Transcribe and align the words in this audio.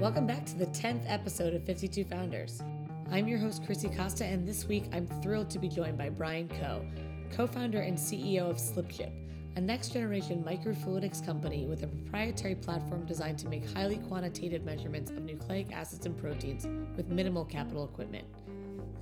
Welcome 0.00 0.26
back 0.26 0.46
to 0.46 0.56
the 0.56 0.64
10th 0.64 1.02
episode 1.08 1.52
of 1.52 1.62
52 1.64 2.04
Founders. 2.04 2.62
I'm 3.10 3.28
your 3.28 3.38
host, 3.38 3.66
Chrissy 3.66 3.90
Costa, 3.90 4.24
and 4.24 4.48
this 4.48 4.64
week 4.64 4.84
I'm 4.94 5.06
thrilled 5.20 5.50
to 5.50 5.58
be 5.58 5.68
joined 5.68 5.98
by 5.98 6.08
Brian 6.08 6.48
Coe, 6.48 6.86
co 7.30 7.46
founder 7.46 7.80
and 7.80 7.98
CEO 7.98 8.48
of 8.48 8.56
SlipChip, 8.56 9.12
a 9.56 9.60
next 9.60 9.92
generation 9.92 10.42
microfluidics 10.42 11.22
company 11.22 11.66
with 11.66 11.82
a 11.82 11.86
proprietary 11.86 12.54
platform 12.54 13.04
designed 13.04 13.38
to 13.40 13.48
make 13.48 13.68
highly 13.74 13.98
quantitative 13.98 14.64
measurements 14.64 15.10
of 15.10 15.20
nucleic 15.20 15.70
acids 15.70 16.06
and 16.06 16.16
proteins 16.16 16.66
with 16.96 17.08
minimal 17.08 17.44
capital 17.44 17.84
equipment. 17.84 18.24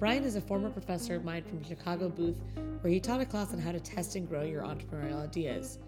Brian 0.01 0.25
is 0.25 0.35
a 0.35 0.41
former 0.41 0.69
professor 0.69 1.15
of 1.15 1.25
mine 1.25 1.45
from 1.45 1.62
Chicago 1.62 2.09
Booth, 2.09 2.43
where 2.80 2.93
he 2.93 2.99
taught 2.99 3.21
a 3.21 3.25
class 3.25 3.53
on 3.53 3.61
how 3.61 3.71
to 3.71 3.79
test 3.79 4.17
and 4.17 4.29
grow 4.29 4.43
your 4.43 4.65
entrepreneurial 4.65 5.23
ideas. 5.23 5.79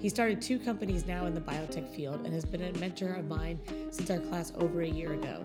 He 0.00 0.08
started 0.08 0.40
two 0.40 0.60
companies 0.60 1.06
now 1.06 1.26
in 1.26 1.34
the 1.34 1.40
biotech 1.40 1.88
field 1.88 2.20
and 2.24 2.32
has 2.32 2.44
been 2.44 2.62
a 2.62 2.72
mentor 2.78 3.14
of 3.14 3.26
mine 3.26 3.58
since 3.90 4.08
our 4.10 4.20
class 4.20 4.52
over 4.56 4.82
a 4.82 4.88
year 4.88 5.14
ago. 5.14 5.44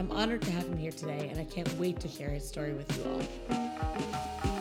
I'm 0.00 0.10
honored 0.10 0.42
to 0.42 0.50
have 0.50 0.66
him 0.66 0.76
here 0.76 0.90
today, 0.90 1.28
and 1.30 1.38
I 1.38 1.44
can't 1.44 1.72
wait 1.78 2.00
to 2.00 2.08
share 2.08 2.30
his 2.30 2.46
story 2.46 2.74
with 2.74 2.90
you 2.98 3.04
all. 3.12 4.53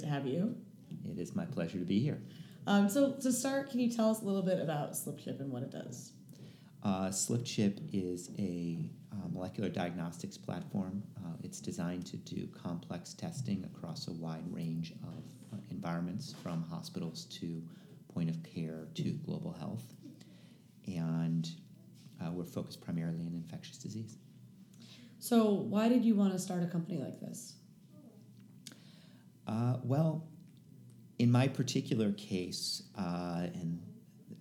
To 0.00 0.06
have 0.06 0.26
you. 0.26 0.56
It 1.08 1.18
is 1.18 1.34
my 1.34 1.44
pleasure 1.44 1.78
to 1.78 1.84
be 1.84 2.00
here. 2.00 2.20
Um, 2.66 2.88
so, 2.88 3.12
to 3.12 3.32
start, 3.32 3.70
can 3.70 3.80
you 3.80 3.90
tell 3.90 4.10
us 4.10 4.22
a 4.22 4.24
little 4.24 4.42
bit 4.42 4.60
about 4.60 4.92
SlipChip 4.92 5.40
and 5.40 5.50
what 5.50 5.62
it 5.62 5.70
does? 5.70 6.12
Uh, 6.82 7.08
SlipChip 7.08 7.78
is 7.92 8.30
a 8.38 8.90
uh, 9.12 9.28
molecular 9.32 9.68
diagnostics 9.68 10.36
platform. 10.36 11.02
Uh, 11.18 11.32
it's 11.42 11.60
designed 11.60 12.06
to 12.06 12.16
do 12.18 12.46
complex 12.48 13.14
testing 13.14 13.64
across 13.64 14.08
a 14.08 14.12
wide 14.12 14.44
range 14.52 14.92
of 15.02 15.24
uh, 15.52 15.56
environments, 15.70 16.34
from 16.42 16.62
hospitals 16.62 17.24
to 17.26 17.62
point 18.12 18.30
of 18.30 18.42
care 18.42 18.86
to 18.94 19.10
global 19.24 19.52
health. 19.52 19.94
And 20.86 21.48
uh, 22.20 22.30
we're 22.30 22.44
focused 22.44 22.80
primarily 22.80 23.20
on 23.26 23.34
infectious 23.34 23.78
disease. 23.78 24.16
So, 25.18 25.50
why 25.52 25.88
did 25.88 26.04
you 26.04 26.14
want 26.14 26.32
to 26.32 26.38
start 26.38 26.62
a 26.62 26.66
company 26.66 26.98
like 26.98 27.20
this? 27.20 27.54
Uh, 29.50 29.76
well, 29.82 30.28
in 31.18 31.30
my 31.30 31.48
particular 31.48 32.12
case, 32.12 32.84
uh, 32.96 33.48
and 33.52 33.82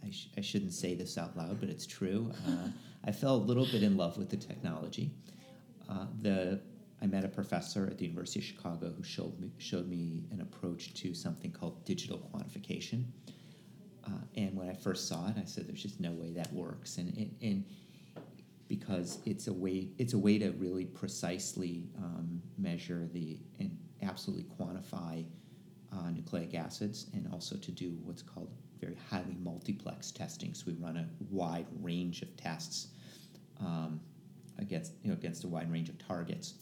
I, 0.06 0.12
sh- 0.12 0.30
I 0.38 0.42
shouldn't 0.42 0.74
say 0.74 0.94
this 0.94 1.18
out 1.18 1.36
loud, 1.36 1.60
but 1.60 1.68
it's 1.68 1.88
true. 1.88 2.32
Uh, 2.48 2.68
I 3.04 3.12
fell 3.12 3.36
a 3.36 3.38
little 3.38 3.66
bit 3.66 3.82
in 3.82 3.98
love 3.98 4.18
with 4.18 4.30
the 4.30 4.38
technology. 4.38 5.12
Uh, 5.90 6.06
the 6.22 6.62
I 7.02 7.08
met 7.08 7.24
a 7.24 7.30
professor 7.30 7.88
at 7.88 7.98
the 7.98 8.06
University 8.06 8.40
of 8.40 8.46
Chicago 8.46 8.94
who 8.96 9.04
showed 9.04 9.40
me 9.40 9.52
showed 9.58 9.88
me 9.88 10.26
an 10.32 10.42
approach 10.42 10.94
to 10.96 11.14
something 11.14 11.52
called 11.52 11.84
digital 11.86 12.20
quantification. 12.32 13.06
Uh, 14.06 14.12
and 14.36 14.56
when 14.56 14.70
I 14.70 14.74
first 14.74 15.08
saw 15.08 15.28
it, 15.30 15.36
I 15.42 15.46
said, 15.46 15.68
"There's 15.68 15.82
just 15.82 16.00
no 16.02 16.12
way 16.12 16.32
that 16.32 16.52
works." 16.54 16.98
And 16.98 17.16
and, 17.18 17.36
and 17.42 17.66
because 18.68 19.20
it's 19.26 19.48
a 19.48 19.54
way 19.54 19.88
it's 19.98 20.14
a 20.14 20.18
way 20.18 20.38
to 20.40 20.52
really 20.52 20.86
precisely 20.86 21.88
um, 21.98 22.42
measure 22.58 23.08
the 23.14 23.40
and 23.60 23.76
absolutely 24.04 24.46
quantify 24.60 25.26
uh, 25.92 26.10
nucleic 26.12 26.54
acids 26.56 27.08
and 27.14 27.28
also 27.32 27.56
to 27.58 27.72
do 27.72 27.98
what's 28.04 28.22
called 28.22 28.52
very 28.80 28.98
highly 29.10 29.36
multiplex 29.42 30.12
testing. 30.12 30.54
So 30.54 30.66
we 30.68 30.74
run 30.74 30.98
a 30.98 31.08
wide 31.30 31.68
range 31.82 32.22
of 32.22 32.36
tests 32.38 32.90
um, 33.60 34.00
against 34.58 34.94
you 35.04 35.10
know 35.10 35.16
against 35.16 35.44
a 35.44 35.48
wide 35.48 35.72
range 35.72 35.90
of 35.90 35.98
targets, 35.98 36.56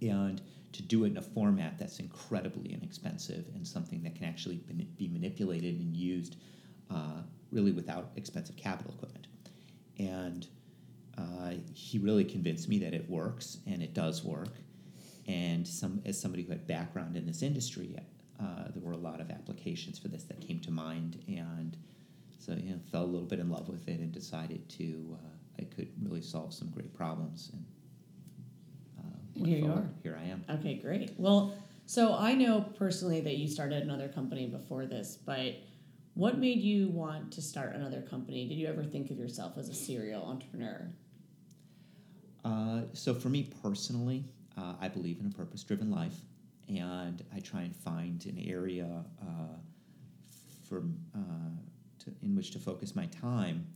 and 0.00 0.40
to 0.72 0.82
do 0.82 1.04
it 1.04 1.08
in 1.08 1.16
a 1.16 1.22
format 1.22 1.78
that's 1.78 1.98
incredibly 1.98 2.72
inexpensive 2.72 3.48
and 3.54 3.66
something 3.66 4.02
that 4.02 4.14
can 4.14 4.24
actually 4.24 4.62
be 4.96 5.08
manipulated 5.08 5.80
and 5.80 5.96
used 5.96 6.36
uh, 6.90 7.22
really 7.50 7.72
without 7.72 8.10
expensive 8.16 8.56
capital 8.56 8.94
equipment. 8.94 9.26
And 9.98 10.46
uh, 11.18 11.54
he 11.74 11.98
really 11.98 12.24
convinced 12.24 12.68
me 12.68 12.78
that 12.78 12.94
it 12.94 13.08
works 13.10 13.58
and 13.66 13.82
it 13.82 13.94
does 13.94 14.24
work. 14.24 14.48
And 15.30 15.66
some, 15.66 16.02
as 16.04 16.20
somebody 16.20 16.42
who 16.42 16.50
had 16.50 16.66
background 16.66 17.16
in 17.16 17.26
this 17.26 17.42
industry, 17.42 17.94
uh, 18.40 18.64
there 18.74 18.82
were 18.82 18.92
a 18.92 18.96
lot 18.96 19.20
of 19.20 19.30
applications 19.30 19.98
for 19.98 20.08
this 20.08 20.24
that 20.24 20.40
came 20.40 20.60
to 20.60 20.70
mind, 20.70 21.22
and 21.28 21.76
so 22.38 22.52
you 22.52 22.72
know, 22.72 22.80
fell 22.90 23.04
a 23.04 23.06
little 23.06 23.28
bit 23.28 23.38
in 23.38 23.50
love 23.50 23.68
with 23.68 23.86
it 23.86 24.00
and 24.00 24.12
decided 24.12 24.68
to 24.70 25.16
uh, 25.22 25.28
I 25.60 25.64
could 25.64 25.88
really 26.02 26.22
solve 26.22 26.52
some 26.54 26.68
great 26.70 26.94
problems. 26.94 27.50
And, 27.52 27.64
uh, 28.98 29.46
here 29.46 29.58
you 29.58 29.70
are. 29.70 29.88
Here 30.02 30.18
I 30.20 30.26
am. 30.28 30.44
Okay, 30.58 30.74
great. 30.74 31.12
Well, 31.16 31.54
so 31.86 32.14
I 32.14 32.34
know 32.34 32.62
personally 32.78 33.20
that 33.20 33.36
you 33.36 33.46
started 33.46 33.82
another 33.82 34.08
company 34.08 34.46
before 34.46 34.86
this, 34.86 35.18
but 35.24 35.56
what 36.14 36.38
made 36.38 36.60
you 36.60 36.88
want 36.88 37.30
to 37.32 37.42
start 37.42 37.74
another 37.74 38.00
company? 38.00 38.48
Did 38.48 38.54
you 38.54 38.68
ever 38.68 38.82
think 38.82 39.10
of 39.10 39.18
yourself 39.18 39.58
as 39.58 39.68
a 39.68 39.74
serial 39.74 40.22
entrepreneur? 40.22 40.88
Uh, 42.44 42.82
so 42.94 43.14
for 43.14 43.28
me 43.28 43.50
personally, 43.62 44.24
uh, 44.56 44.74
I 44.80 44.88
believe 44.88 45.20
in 45.20 45.26
a 45.26 45.30
purpose-driven 45.30 45.90
life, 45.90 46.16
and 46.68 47.22
I 47.34 47.40
try 47.40 47.62
and 47.62 47.74
find 47.74 48.24
an 48.26 48.38
area 48.46 49.04
uh, 49.22 49.56
for 50.68 50.84
uh, 51.14 51.18
to, 52.00 52.12
in 52.22 52.34
which 52.36 52.50
to 52.52 52.58
focus 52.58 52.94
my 52.94 53.06
time 53.06 53.66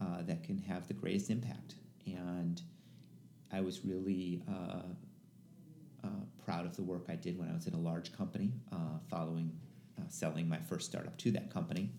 uh, 0.00 0.22
that 0.22 0.42
can 0.42 0.58
have 0.58 0.88
the 0.88 0.94
greatest 0.94 1.30
impact. 1.30 1.74
And 2.06 2.60
I 3.52 3.60
was 3.60 3.84
really 3.84 4.42
uh, 4.48 4.82
proud 6.44 6.66
of 6.66 6.74
the 6.74 6.82
work 6.82 7.04
I 7.08 7.14
did 7.14 7.38
when 7.38 7.48
I 7.48 7.54
was 7.54 7.66
in 7.66 7.74
a 7.74 7.80
large 7.80 8.12
company, 8.12 8.52
following 9.08 9.52
selling 10.08 10.48
my 10.48 10.58
first 10.58 10.90
startup 10.90 11.16
to 11.16 11.30
that 11.30 11.52
company, 11.52 11.90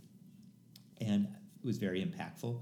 and 0.99 1.25
it 1.25 1.65
was 1.65 1.77
very 1.77 2.03
impactful. 2.03 2.59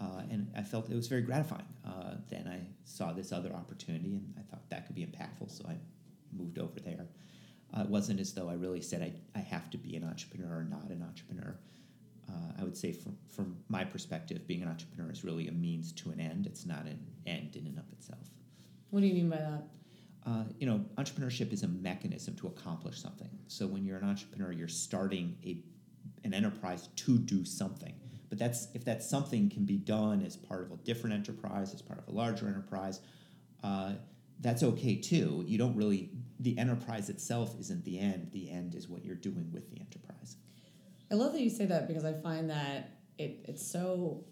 Uh, 0.00 0.22
and 0.30 0.50
I 0.56 0.62
felt 0.62 0.88
it 0.90 0.94
was 0.94 1.08
very 1.08 1.20
gratifying. 1.20 1.66
Uh, 1.86 2.14
then 2.30 2.48
I 2.48 2.66
saw 2.84 3.12
this 3.12 3.32
other 3.32 3.52
opportunity, 3.52 4.14
and 4.14 4.34
I 4.38 4.42
thought 4.50 4.68
that 4.70 4.86
could 4.86 4.96
be 4.96 5.04
impactful, 5.04 5.50
so 5.50 5.66
I 5.68 5.76
moved 6.32 6.58
over 6.58 6.80
there. 6.80 7.06
Uh, 7.76 7.82
it 7.82 7.88
wasn't 7.88 8.18
as 8.18 8.32
though 8.32 8.48
I 8.48 8.54
really 8.54 8.80
said 8.80 9.02
I, 9.02 9.38
I 9.38 9.42
have 9.42 9.68
to 9.70 9.78
be 9.78 9.96
an 9.96 10.04
entrepreneur 10.04 10.58
or 10.58 10.64
not 10.64 10.88
an 10.90 11.02
entrepreneur. 11.02 11.54
Uh, 12.28 12.52
I 12.60 12.64
would 12.64 12.76
say, 12.76 12.92
from, 12.92 13.16
from 13.28 13.56
my 13.68 13.84
perspective, 13.84 14.46
being 14.46 14.62
an 14.62 14.68
entrepreneur 14.68 15.10
is 15.10 15.24
really 15.24 15.48
a 15.48 15.52
means 15.52 15.92
to 15.92 16.10
an 16.10 16.20
end. 16.20 16.46
It's 16.46 16.64
not 16.64 16.86
an 16.86 16.98
end 17.26 17.56
in 17.56 17.66
and 17.66 17.78
of 17.78 17.90
itself. 17.92 18.30
What 18.90 19.00
do 19.00 19.06
you 19.06 19.14
mean 19.14 19.28
by 19.28 19.36
that? 19.36 19.62
Uh, 20.26 20.44
you 20.58 20.66
know, 20.66 20.84
entrepreneurship 20.96 21.52
is 21.52 21.62
a 21.62 21.68
mechanism 21.68 22.34
to 22.36 22.46
accomplish 22.46 23.00
something. 23.00 23.30
So 23.48 23.66
when 23.66 23.84
you're 23.84 23.98
an 23.98 24.08
entrepreneur, 24.08 24.52
you're 24.52 24.68
starting 24.68 25.36
a 25.44 25.58
an 26.24 26.34
enterprise 26.34 26.88
to 26.96 27.18
do 27.18 27.44
something. 27.44 27.94
But 28.30 28.38
that's 28.38 28.68
if 28.74 28.84
that 28.84 29.02
something 29.02 29.50
can 29.50 29.66
be 29.66 29.76
done 29.76 30.22
as 30.24 30.36
part 30.36 30.62
of 30.62 30.72
a 30.72 30.76
different 30.76 31.14
enterprise, 31.14 31.74
as 31.74 31.82
part 31.82 31.98
of 31.98 32.08
a 32.08 32.12
larger 32.12 32.46
enterprise, 32.46 33.00
uh, 33.62 33.94
that's 34.40 34.62
okay 34.62 34.96
too. 34.96 35.44
You 35.46 35.58
don't 35.58 35.76
really 35.76 36.10
the 36.38 36.56
enterprise 36.56 37.10
itself 37.10 37.54
isn't 37.60 37.84
the 37.84 37.98
end. 37.98 38.30
The 38.32 38.50
end 38.50 38.74
is 38.74 38.88
what 38.88 39.04
you're 39.04 39.16
doing 39.16 39.50
with 39.52 39.68
the 39.70 39.80
enterprise. 39.80 40.36
I 41.10 41.16
love 41.16 41.32
that 41.32 41.42
you 41.42 41.50
say 41.50 41.66
that 41.66 41.88
because 41.88 42.04
I 42.04 42.14
find 42.14 42.48
that 42.48 42.98
it, 43.18 43.44
it's 43.46 43.66
so 43.66 44.24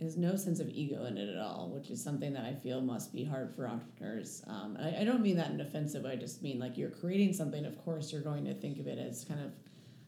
there's 0.00 0.16
no 0.16 0.36
sense 0.36 0.60
of 0.60 0.68
ego 0.68 1.06
in 1.06 1.16
it 1.16 1.28
at 1.28 1.38
all, 1.38 1.70
which 1.72 1.90
is 1.90 2.02
something 2.02 2.32
that 2.34 2.44
I 2.44 2.54
feel 2.54 2.80
must 2.80 3.12
be 3.12 3.24
hard 3.24 3.54
for 3.54 3.66
entrepreneurs. 3.66 4.42
Um, 4.46 4.76
I, 4.80 5.00
I 5.00 5.04
don't 5.04 5.22
mean 5.22 5.36
that 5.36 5.50
in 5.50 5.60
offensive. 5.60 6.04
I 6.04 6.16
just 6.16 6.42
mean 6.42 6.58
like 6.58 6.76
you're 6.76 6.90
creating 6.90 7.32
something. 7.32 7.64
Of 7.64 7.82
course, 7.82 8.12
you're 8.12 8.22
going 8.22 8.44
to 8.44 8.54
think 8.54 8.78
of 8.78 8.86
it 8.86 8.98
as 8.98 9.24
kind 9.24 9.40
of, 9.40 9.52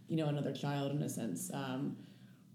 you 0.08 0.16
know, 0.16 0.26
another 0.26 0.52
child 0.52 0.92
in 0.92 1.02
a 1.02 1.08
sense. 1.08 1.50
Um, 1.54 1.96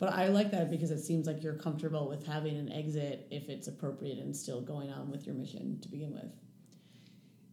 but 0.03 0.11
I 0.11 0.27
like 0.27 0.51
that 0.51 0.69
because 0.69 0.91
it 0.91 1.00
seems 1.00 1.27
like 1.27 1.41
you're 1.41 1.53
comfortable 1.53 2.09
with 2.09 2.27
having 2.27 2.57
an 2.57 2.69
exit 2.73 3.25
if 3.31 3.47
it's 3.47 3.69
appropriate 3.69 4.17
and 4.17 4.35
still 4.35 4.59
going 4.59 4.91
on 4.91 5.09
with 5.09 5.25
your 5.25 5.33
mission 5.33 5.79
to 5.79 5.88
begin 5.88 6.11
with. 6.13 6.29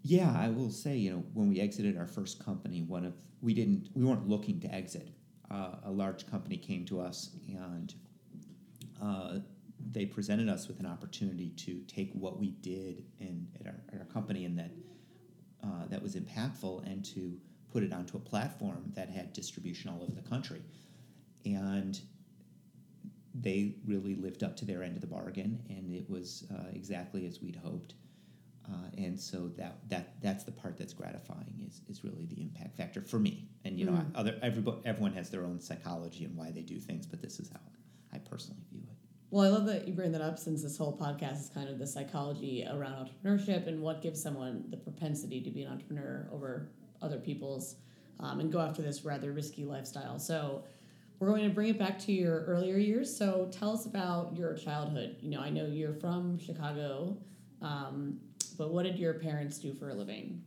Yeah, 0.03 0.35
I 0.37 0.49
will 0.49 0.73
say, 0.73 0.97
you 0.97 1.13
know, 1.13 1.23
when 1.33 1.49
we 1.49 1.61
exited 1.61 1.97
our 1.97 2.09
first 2.09 2.45
company, 2.45 2.83
one 2.83 3.05
of 3.05 3.15
we 3.41 3.55
didn't 3.55 3.91
we 3.95 4.03
weren't 4.03 4.29
looking 4.29 4.59
to 4.63 4.75
exit. 4.75 5.11
Uh, 5.49 5.77
a 5.85 5.91
large 5.93 6.29
company 6.29 6.57
came 6.57 6.85
to 6.87 7.01
us 7.01 7.31
and 7.47 7.95
uh, 9.01 9.39
they 9.93 10.05
presented 10.05 10.49
us 10.49 10.67
with 10.67 10.81
an 10.81 10.87
opportunity 10.87 11.51
to 11.51 11.85
take 11.87 12.11
what 12.15 12.41
we 12.41 12.51
did 12.63 13.05
in 13.21 13.47
at 13.61 13.69
our, 13.69 13.81
at 13.93 14.01
our 14.01 14.07
company 14.07 14.45
and 14.45 14.59
that 14.59 14.73
uh, 15.63 15.87
that 15.89 16.03
was 16.03 16.17
impactful 16.17 16.85
and 16.85 17.05
to 17.05 17.39
put 17.73 17.85
it 17.85 17.93
onto 17.93 18.17
a 18.17 18.21
platform 18.21 18.91
that 18.97 19.09
had 19.09 19.33
distribution 19.33 19.89
all 19.89 20.03
over 20.03 20.21
the 20.21 20.29
country. 20.29 20.63
And 21.45 22.01
they 23.35 23.75
really 23.87 24.15
lived 24.15 24.43
up 24.43 24.57
to 24.57 24.65
their 24.65 24.83
end 24.83 24.97
of 24.97 25.01
the 25.01 25.07
bargain, 25.07 25.63
and 25.69 25.93
it 25.95 26.09
was 26.11 26.47
uh, 26.53 26.69
exactly 26.73 27.27
as 27.27 27.41
we'd 27.41 27.57
hoped. 27.57 27.95
Uh, 28.69 28.89
and 28.99 29.19
so 29.19 29.49
that 29.57 29.79
that 29.89 30.21
that's 30.23 30.45
the 30.45 30.53
part 30.53 30.77
that's 30.77 30.93
gratifying 30.93 31.65
is, 31.67 31.81
is 31.89 32.05
really 32.05 32.27
the 32.27 32.41
impact 32.41 32.77
factor 32.77 33.01
for 33.01 33.19
me. 33.19 33.49
And 33.65 33.79
you 33.79 33.87
know, 33.87 33.93
Mm. 33.93 34.11
other 34.15 34.39
everybody, 34.43 34.79
everyone 34.85 35.13
has 35.15 35.31
their 35.31 35.45
own 35.45 35.61
psychology 35.61 36.25
and 36.25 36.37
why 36.37 36.51
they 36.51 36.63
do 36.63 36.79
things, 36.79 37.07
but 37.07 37.21
this 37.21 37.41
is 37.41 37.49
how 37.49 37.61
I 38.13 38.19
personally 38.19 38.63
view 38.71 38.83
it. 38.83 38.97
Well, 39.31 39.45
I 39.45 39.49
love 39.49 39.67
that 39.67 39.87
you 39.89 39.95
bring 39.95 40.13
that 40.13 40.21
up 40.21 40.39
since 40.39 40.63
this 40.63 40.77
whole 40.77 40.97
podcast 40.97 41.41
is 41.41 41.51
kind 41.55 41.69
of 41.69 41.79
the 41.79 41.87
psychology 41.87 42.67
around 42.69 43.09
entrepreneurship 43.25 43.67
and 43.69 43.81
what 43.81 44.03
gives 44.03 44.21
someone 44.23 44.65
the 44.71 44.77
propensity 44.77 45.41
to 45.41 45.51
be 45.51 45.63
an 45.63 45.73
entrepreneur 45.73 46.29
over 46.33 46.69
other 47.01 47.19
people's 47.19 47.77
um, 48.19 48.41
and 48.41 48.53
go 48.53 48.61
after 48.61 48.83
this 48.83 49.05
rather 49.05 49.33
risky 49.33 49.65
lifestyle. 49.65 50.19
So, 50.19 50.65
we're 51.21 51.29
going 51.29 51.45
to 51.45 51.55
bring 51.55 51.69
it 51.69 51.79
back 51.79 51.99
to 52.01 52.13
your 52.13 52.45
earlier 52.47 52.79
years. 52.79 53.15
So, 53.15 53.49
tell 53.53 53.73
us 53.73 53.87
about 53.87 54.35
your 54.35 54.55
childhood. 54.55 55.17
You 55.21 55.31
know, 55.31 55.41
I 55.41 55.51
know 55.51 55.67
you're 55.67 55.95
from 55.95 56.39
Chicago, 56.39 57.17
um, 57.63 58.19
but 58.57 58.73
what 58.73 58.85
did 58.85 58.99
your 58.99 59.15
parents 59.15 59.59
do 59.59 59.75
for 59.75 59.91
a 59.91 59.95
living? 59.95 60.43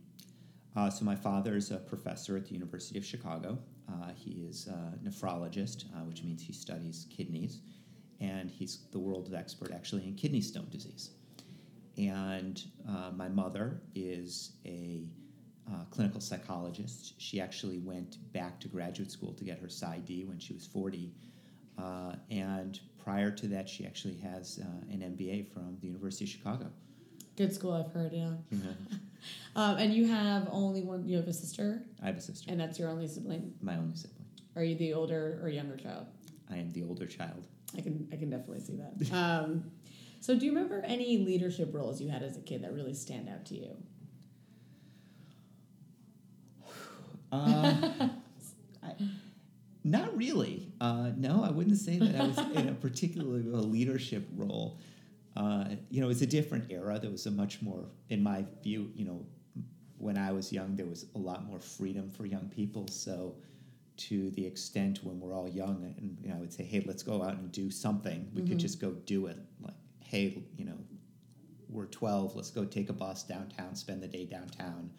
Uh, 0.76 0.90
so 0.90 1.04
my 1.04 1.14
father 1.14 1.56
is 1.56 1.70
a 1.70 1.76
professor 1.76 2.36
at 2.36 2.46
the 2.46 2.52
University 2.52 2.98
of 2.98 3.04
Chicago. 3.04 3.56
Uh, 3.88 4.10
he 4.16 4.44
is 4.48 4.66
a 4.66 5.08
nephrologist, 5.08 5.84
uh, 5.94 6.00
which 6.04 6.24
means 6.24 6.42
he 6.42 6.52
studies 6.52 7.06
kidneys, 7.10 7.60
and 8.20 8.50
he's 8.50 8.80
the 8.90 8.98
world's 8.98 9.32
expert 9.32 9.70
actually 9.72 10.04
in 10.04 10.14
kidney 10.14 10.40
stone 10.40 10.66
disease. 10.70 11.10
And 11.96 12.60
uh, 12.88 13.12
my 13.14 13.28
mother 13.28 13.80
is 13.94 14.52
a 14.66 15.06
uh, 15.70 15.84
clinical 15.90 16.20
psychologist. 16.20 17.14
She 17.18 17.40
actually 17.40 17.78
went 17.78 18.18
back 18.32 18.60
to 18.60 18.68
graduate 18.68 19.10
school 19.10 19.32
to 19.34 19.44
get 19.44 19.58
her 19.60 19.66
PsyD 19.68 20.26
when 20.26 20.38
she 20.38 20.52
was 20.52 20.66
40. 20.66 21.12
Uh, 21.78 22.14
and 22.30 22.78
prior 23.02 23.30
to 23.30 23.46
that, 23.48 23.68
she 23.68 23.86
actually 23.86 24.16
has 24.18 24.60
uh, 24.62 24.92
an 24.92 25.00
MBA 25.16 25.52
from 25.52 25.76
the 25.80 25.86
University 25.88 26.24
of 26.24 26.30
Chicago. 26.30 26.66
Good 27.36 27.52
school, 27.52 27.72
I've 27.72 27.92
heard, 27.92 28.12
yeah. 28.12 28.30
Know, 28.50 28.74
Um, 29.56 29.76
and 29.78 29.94
you 29.94 30.06
have 30.06 30.48
only 30.52 30.82
one, 30.82 31.08
you 31.08 31.16
have 31.16 31.28
a 31.28 31.32
sister, 31.32 31.82
I 32.02 32.06
have 32.06 32.16
a 32.18 32.20
sister, 32.20 32.50
and 32.50 32.60
that's 32.60 32.78
your 32.78 32.90
only 32.90 33.08
sibling. 33.08 33.54
my 33.62 33.76
only 33.76 33.96
sibling. 33.96 34.26
Are 34.54 34.62
you 34.62 34.76
the 34.76 34.92
older 34.92 35.40
or 35.42 35.48
younger 35.48 35.76
child? 35.76 36.06
I 36.50 36.56
am 36.58 36.70
the 36.72 36.82
older 36.82 37.06
child. 37.06 37.46
I 37.76 37.80
can 37.80 38.06
I 38.12 38.16
can 38.16 38.28
definitely 38.30 38.60
see 38.60 38.76
that. 38.76 39.10
Um, 39.12 39.64
so, 40.20 40.34
do 40.38 40.44
you 40.46 40.52
remember 40.52 40.82
any 40.86 41.18
leadership 41.18 41.74
roles 41.74 42.00
you 42.00 42.08
had 42.10 42.22
as 42.22 42.36
a 42.36 42.40
kid 42.40 42.62
that 42.64 42.72
really 42.72 42.94
stand 42.94 43.28
out 43.28 43.44
to 43.46 43.54
you? 43.54 43.76
Uh, 47.34 48.08
I, 48.82 48.92
not 49.82 50.16
really. 50.16 50.72
Uh, 50.80 51.10
no, 51.16 51.42
I 51.44 51.50
wouldn't 51.50 51.76
say 51.78 51.98
that 51.98 52.14
I 52.20 52.26
was 52.26 52.38
in 52.54 52.68
a 52.68 52.72
particularly 52.86 53.46
a 53.52 53.56
leadership 53.56 54.26
role. 54.36 54.78
Uh, 55.36 55.64
you 55.90 56.00
know, 56.00 56.08
it's 56.10 56.22
a 56.22 56.26
different 56.26 56.70
era. 56.70 56.98
There 56.98 57.10
was 57.10 57.26
a 57.26 57.30
much 57.30 57.60
more, 57.60 57.84
in 58.08 58.22
my 58.22 58.44
view, 58.62 58.90
you 58.94 59.04
know, 59.04 59.26
when 59.98 60.16
I 60.16 60.32
was 60.32 60.52
young, 60.52 60.76
there 60.76 60.86
was 60.86 61.06
a 61.14 61.18
lot 61.18 61.44
more 61.44 61.58
freedom 61.60 62.10
for 62.10 62.24
young 62.26 62.48
people. 62.48 62.86
So, 62.88 63.34
to 63.96 64.30
the 64.30 64.44
extent 64.44 65.00
when 65.04 65.20
we're 65.20 65.34
all 65.34 65.48
young, 65.48 65.94
and 65.98 66.18
you 66.22 66.28
know, 66.28 66.36
I 66.36 66.38
would 66.38 66.52
say, 66.52 66.64
hey, 66.64 66.82
let's 66.86 67.02
go 67.02 67.22
out 67.22 67.34
and 67.34 67.50
do 67.52 67.70
something. 67.70 68.28
We 68.34 68.42
could 68.42 68.58
Mhm. 68.58 68.60
just 68.60 68.80
go 68.80 68.90
do 68.92 69.26
it. 69.26 69.38
Like, 69.60 69.74
hey, 70.00 70.42
you 70.56 70.64
know, 70.64 70.78
we're 71.68 71.86
12, 71.86 72.34
let's 72.36 72.50
go 72.50 72.64
take 72.64 72.88
a 72.90 72.92
bus 72.92 73.22
downtown, 73.22 73.74
spend 73.76 74.02
the 74.02 74.08
day 74.08 74.24
downtown, 74.24 74.90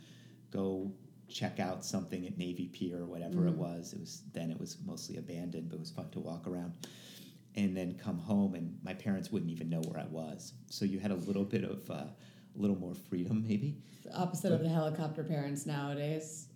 go 0.51 0.91
check 1.27 1.59
out 1.59 1.83
something 1.83 2.25
at 2.25 2.37
Navy 2.37 2.67
Pier 2.67 3.01
or 3.01 3.05
whatever 3.05 3.47
it 3.47 3.53
Mhm. 3.53 3.57
was. 3.57 3.93
It 3.93 3.99
was 3.99 4.21
then 4.33 4.51
it 4.51 4.59
was 4.59 4.77
mostly 4.85 5.17
abandoned, 5.17 5.69
but 5.69 5.75
it 5.75 5.79
was 5.79 5.91
fun 5.91 6.09
to 6.11 6.19
walk 6.19 6.47
around. 6.47 6.73
And 7.55 7.75
then 7.75 7.93
come 7.95 8.17
home, 8.19 8.53
and 8.53 8.77
my 8.83 8.93
parents 8.93 9.31
wouldn't 9.31 9.49
even 9.51 9.69
know 9.69 9.81
where 9.81 9.99
I 9.99 10.05
was. 10.07 10.53
So 10.69 10.83
you 10.83 10.99
had 10.99 11.11
a 11.11 11.15
little 11.15 11.45
bit 11.45 11.63
of 11.63 11.89
uh, 11.89 11.93
a 11.93 12.13
little 12.55 12.75
more 12.77 12.93
freedom, 12.93 13.43
maybe. 13.47 13.77
The 14.03 14.13
opposite 14.15 14.51
of 14.51 14.61
the 14.61 14.69
helicopter 14.69 15.23
parents 15.23 15.65
nowadays. 15.65 16.47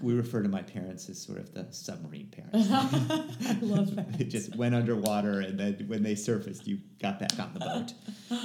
We 0.00 0.14
refer 0.14 0.40
to 0.42 0.48
my 0.48 0.62
parents 0.62 1.08
as 1.08 1.20
sort 1.20 1.38
of 1.38 1.52
the 1.52 1.66
submarine 1.72 2.28
parents. 2.28 2.68
I 2.70 3.58
love 3.60 3.94
that. 3.96 4.20
it 4.20 4.24
just 4.24 4.54
went 4.54 4.72
underwater, 4.74 5.40
and 5.40 5.58
then 5.58 5.84
when 5.88 6.02
they 6.04 6.14
surfaced, 6.14 6.66
you 6.68 6.78
got 7.02 7.18
back 7.18 7.38
on 7.40 7.52
the 7.54 7.60
boat. 7.60 7.92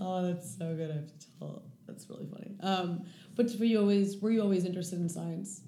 Oh, 0.00 0.22
that's 0.26 0.56
so 0.56 0.74
good. 0.76 0.90
I 0.90 0.94
have 0.94 1.06
to 1.06 1.26
tell. 1.40 1.62
That's 1.88 2.08
really 2.08 2.26
funny. 2.26 2.54
Um, 2.60 3.06
but 3.34 3.50
were 3.58 3.64
you 3.64 3.80
always 3.80 4.18
were 4.18 4.30
you 4.30 4.42
always 4.42 4.64
interested 4.64 5.00
in 5.00 5.08
science? 5.08 5.62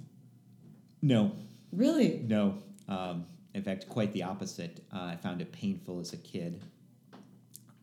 No, 1.02 1.32
Really? 1.72 2.24
No. 2.26 2.54
Um, 2.88 3.24
in 3.54 3.62
fact, 3.62 3.88
quite 3.88 4.12
the 4.12 4.22
opposite. 4.22 4.84
Uh, 4.92 5.04
I 5.04 5.16
found 5.16 5.40
it 5.40 5.52
painful 5.52 6.00
as 6.00 6.12
a 6.12 6.16
kid. 6.18 6.60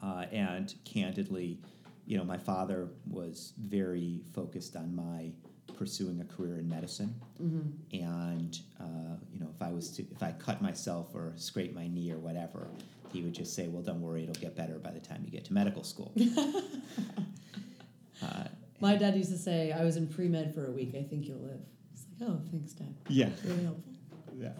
Uh, 0.01 0.25
and 0.31 0.73
candidly, 0.85 1.59
you 2.05 2.17
know, 2.17 2.23
my 2.23 2.37
father 2.37 2.87
was 3.09 3.53
very 3.57 4.21
focused 4.33 4.75
on 4.75 4.95
my 4.95 5.31
pursuing 5.77 6.21
a 6.21 6.25
career 6.25 6.59
in 6.59 6.69
medicine. 6.69 7.13
Mm-hmm. 7.41 8.03
And, 8.03 8.59
uh, 8.79 9.17
you 9.31 9.39
know, 9.39 9.49
if 9.53 9.61
I 9.61 9.71
was 9.71 9.89
to, 9.91 10.03
if 10.11 10.23
I 10.23 10.31
cut 10.33 10.61
myself 10.61 11.13
or 11.13 11.33
scrape 11.35 11.75
my 11.75 11.87
knee 11.87 12.11
or 12.11 12.17
whatever, 12.17 12.67
he 13.11 13.21
would 13.21 13.33
just 13.33 13.53
say, 13.53 13.67
well, 13.67 13.81
don't 13.81 14.01
worry, 14.01 14.23
it'll 14.23 14.35
get 14.35 14.55
better 14.55 14.79
by 14.79 14.91
the 14.91 14.99
time 14.99 15.23
you 15.25 15.31
get 15.31 15.45
to 15.45 15.53
medical 15.53 15.83
school. 15.83 16.13
uh, 18.21 18.43
My 18.79 18.95
dad 18.95 19.15
used 19.15 19.31
to 19.31 19.37
say, 19.37 19.71
"I 19.71 19.83
was 19.83 19.97
in 19.97 20.07
pre 20.07 20.27
med 20.27 20.53
for 20.53 20.65
a 20.67 20.71
week. 20.71 20.95
I 20.95 21.03
think 21.03 21.27
you'll 21.27 21.39
live." 21.39 21.61
It's 21.93 22.05
like, 22.19 22.29
"Oh, 22.29 22.41
thanks, 22.51 22.73
Dad. 22.73 22.93
yeah. 23.09 23.29
Really 23.45 23.63
helpful." 23.63 23.93
yeah. 24.37 24.53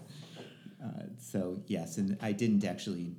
Uh, 0.84 1.04
so 1.20 1.60
yes, 1.68 1.98
and 1.98 2.18
I 2.22 2.32
didn't 2.32 2.64
actually 2.66 3.16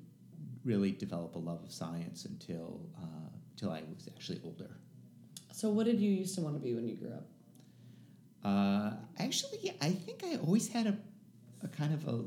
really 0.64 0.92
develop 0.92 1.34
a 1.34 1.38
love 1.38 1.62
of 1.64 1.72
science 1.72 2.24
until 2.24 2.80
uh, 2.96 3.28
until 3.52 3.70
I 3.70 3.82
was 3.94 4.08
actually 4.08 4.40
older. 4.44 4.70
So, 5.52 5.70
what 5.70 5.86
did 5.86 6.00
you 6.00 6.10
used 6.10 6.34
to 6.36 6.40
want 6.40 6.54
to 6.56 6.60
be 6.60 6.74
when 6.74 6.86
you 6.86 6.94
grew 6.96 7.10
up? 7.10 7.26
Uh, 8.44 8.92
actually, 9.18 9.72
I 9.80 9.90
think 9.90 10.22
I 10.24 10.36
always 10.36 10.68
had 10.68 10.86
a, 10.86 10.96
a 11.64 11.68
kind 11.68 11.92
of 11.92 12.06
a 12.06 12.24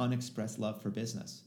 unexpressed 0.00 0.58
love 0.58 0.80
for 0.80 0.90
business. 0.90 1.42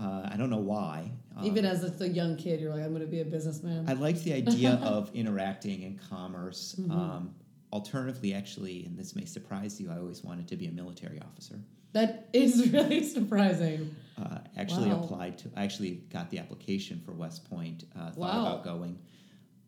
Uh, 0.00 0.28
I 0.32 0.36
don't 0.36 0.50
know 0.50 0.56
why. 0.56 1.10
Um, 1.36 1.44
Even 1.44 1.64
as 1.66 1.84
a, 1.84 2.04
a 2.04 2.08
young 2.08 2.36
kid, 2.36 2.60
you're 2.60 2.72
like, 2.72 2.82
"I'm 2.82 2.90
going 2.90 3.02
to 3.02 3.06
be 3.06 3.20
a 3.20 3.24
businessman." 3.24 3.84
I 3.88 3.92
liked 3.92 4.24
the 4.24 4.32
idea 4.32 4.72
of 4.82 5.10
interacting 5.14 5.82
in 5.82 5.98
commerce. 6.08 6.76
Mhm. 6.78 6.90
Um, 6.90 7.34
alternatively, 7.72 8.34
actually, 8.34 8.84
and 8.86 8.98
this 8.98 9.14
may 9.14 9.24
surprise 9.26 9.80
you, 9.80 9.90
I 9.90 9.98
always 9.98 10.24
wanted 10.24 10.48
to 10.48 10.56
be 10.56 10.66
a 10.66 10.72
military 10.72 11.20
officer. 11.20 11.60
that 11.92 12.28
is 12.32 12.70
really 12.72 13.02
surprising. 13.04 13.94
Uh, 14.16 14.38
actually 14.56 14.90
Wow. 14.90 15.02
applied 15.02 15.38
to. 15.38 15.50
I 15.56 15.64
actually 15.64 16.02
got 16.12 16.30
the 16.30 16.38
application 16.38 17.00
for 17.04 17.12
West 17.12 17.48
Point. 17.50 17.84
Uh, 17.96 18.10
thought 18.10 18.16
Wow. 18.16 18.40
about 18.42 18.64
going 18.64 18.98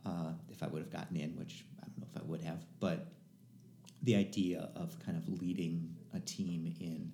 uh, 0.06 0.32
if 0.50 0.62
I 0.62 0.67
would 0.69 0.82
have 0.82 0.90
gotten 0.93 1.17
in, 1.17 1.37
which 1.37 1.64
I 1.82 1.87
don't 1.87 1.99
know 1.99 2.06
if 2.14 2.20
I 2.23 2.25
would 2.25 2.40
have. 2.43 2.64
But 2.81 3.06
the 4.02 4.14
idea 4.17 4.69
of 4.76 4.99
kind 5.05 5.17
of 5.19 5.29
leading 5.40 5.94
a 6.14 6.20
team 6.20 6.75
in 6.81 7.12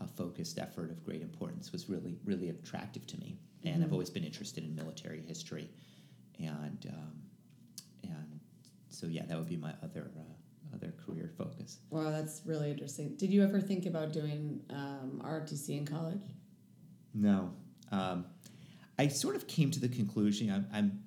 a 0.00 0.06
focused 0.06 0.58
effort 0.58 0.90
of 0.90 1.04
great 1.04 1.22
importance 1.22 1.72
was 1.72 1.88
really 1.88 2.18
really 2.24 2.50
attractive 2.50 3.06
to 3.08 3.18
me. 3.20 3.38
And 3.64 3.82
I've 3.82 3.88
Mhm. 3.90 3.92
always 3.92 4.10
been 4.10 4.24
interested 4.24 4.62
in 4.64 4.74
military 4.74 5.22
history, 5.22 5.70
and 6.38 6.86
um, 6.92 7.22
and 8.02 8.40
so 8.90 9.06
yeah, 9.06 9.24
that 9.26 9.38
would 9.38 9.48
be 9.48 9.56
my 9.56 9.74
other 9.82 10.10
uh, 10.16 10.74
other 10.74 10.92
career 11.06 11.30
focus. 11.38 11.78
Wow, 11.90 12.10
that's 12.10 12.42
really 12.44 12.70
interesting. 12.70 13.14
Did 13.16 13.30
you 13.30 13.42
ever 13.42 13.60
think 13.60 13.86
about 13.86 14.12
doing 14.12 14.60
um, 14.70 15.20
ROTC 15.24 15.78
in 15.78 15.86
college? 15.86 16.22
No. 17.14 17.52
Um, 17.92 18.26
I 18.98 19.08
sort 19.08 19.36
of 19.36 19.46
came 19.46 19.70
to 19.70 19.80
the 19.80 19.88
conclusion 19.88 20.50
I'm, 20.50 20.66
I'm 20.72 21.02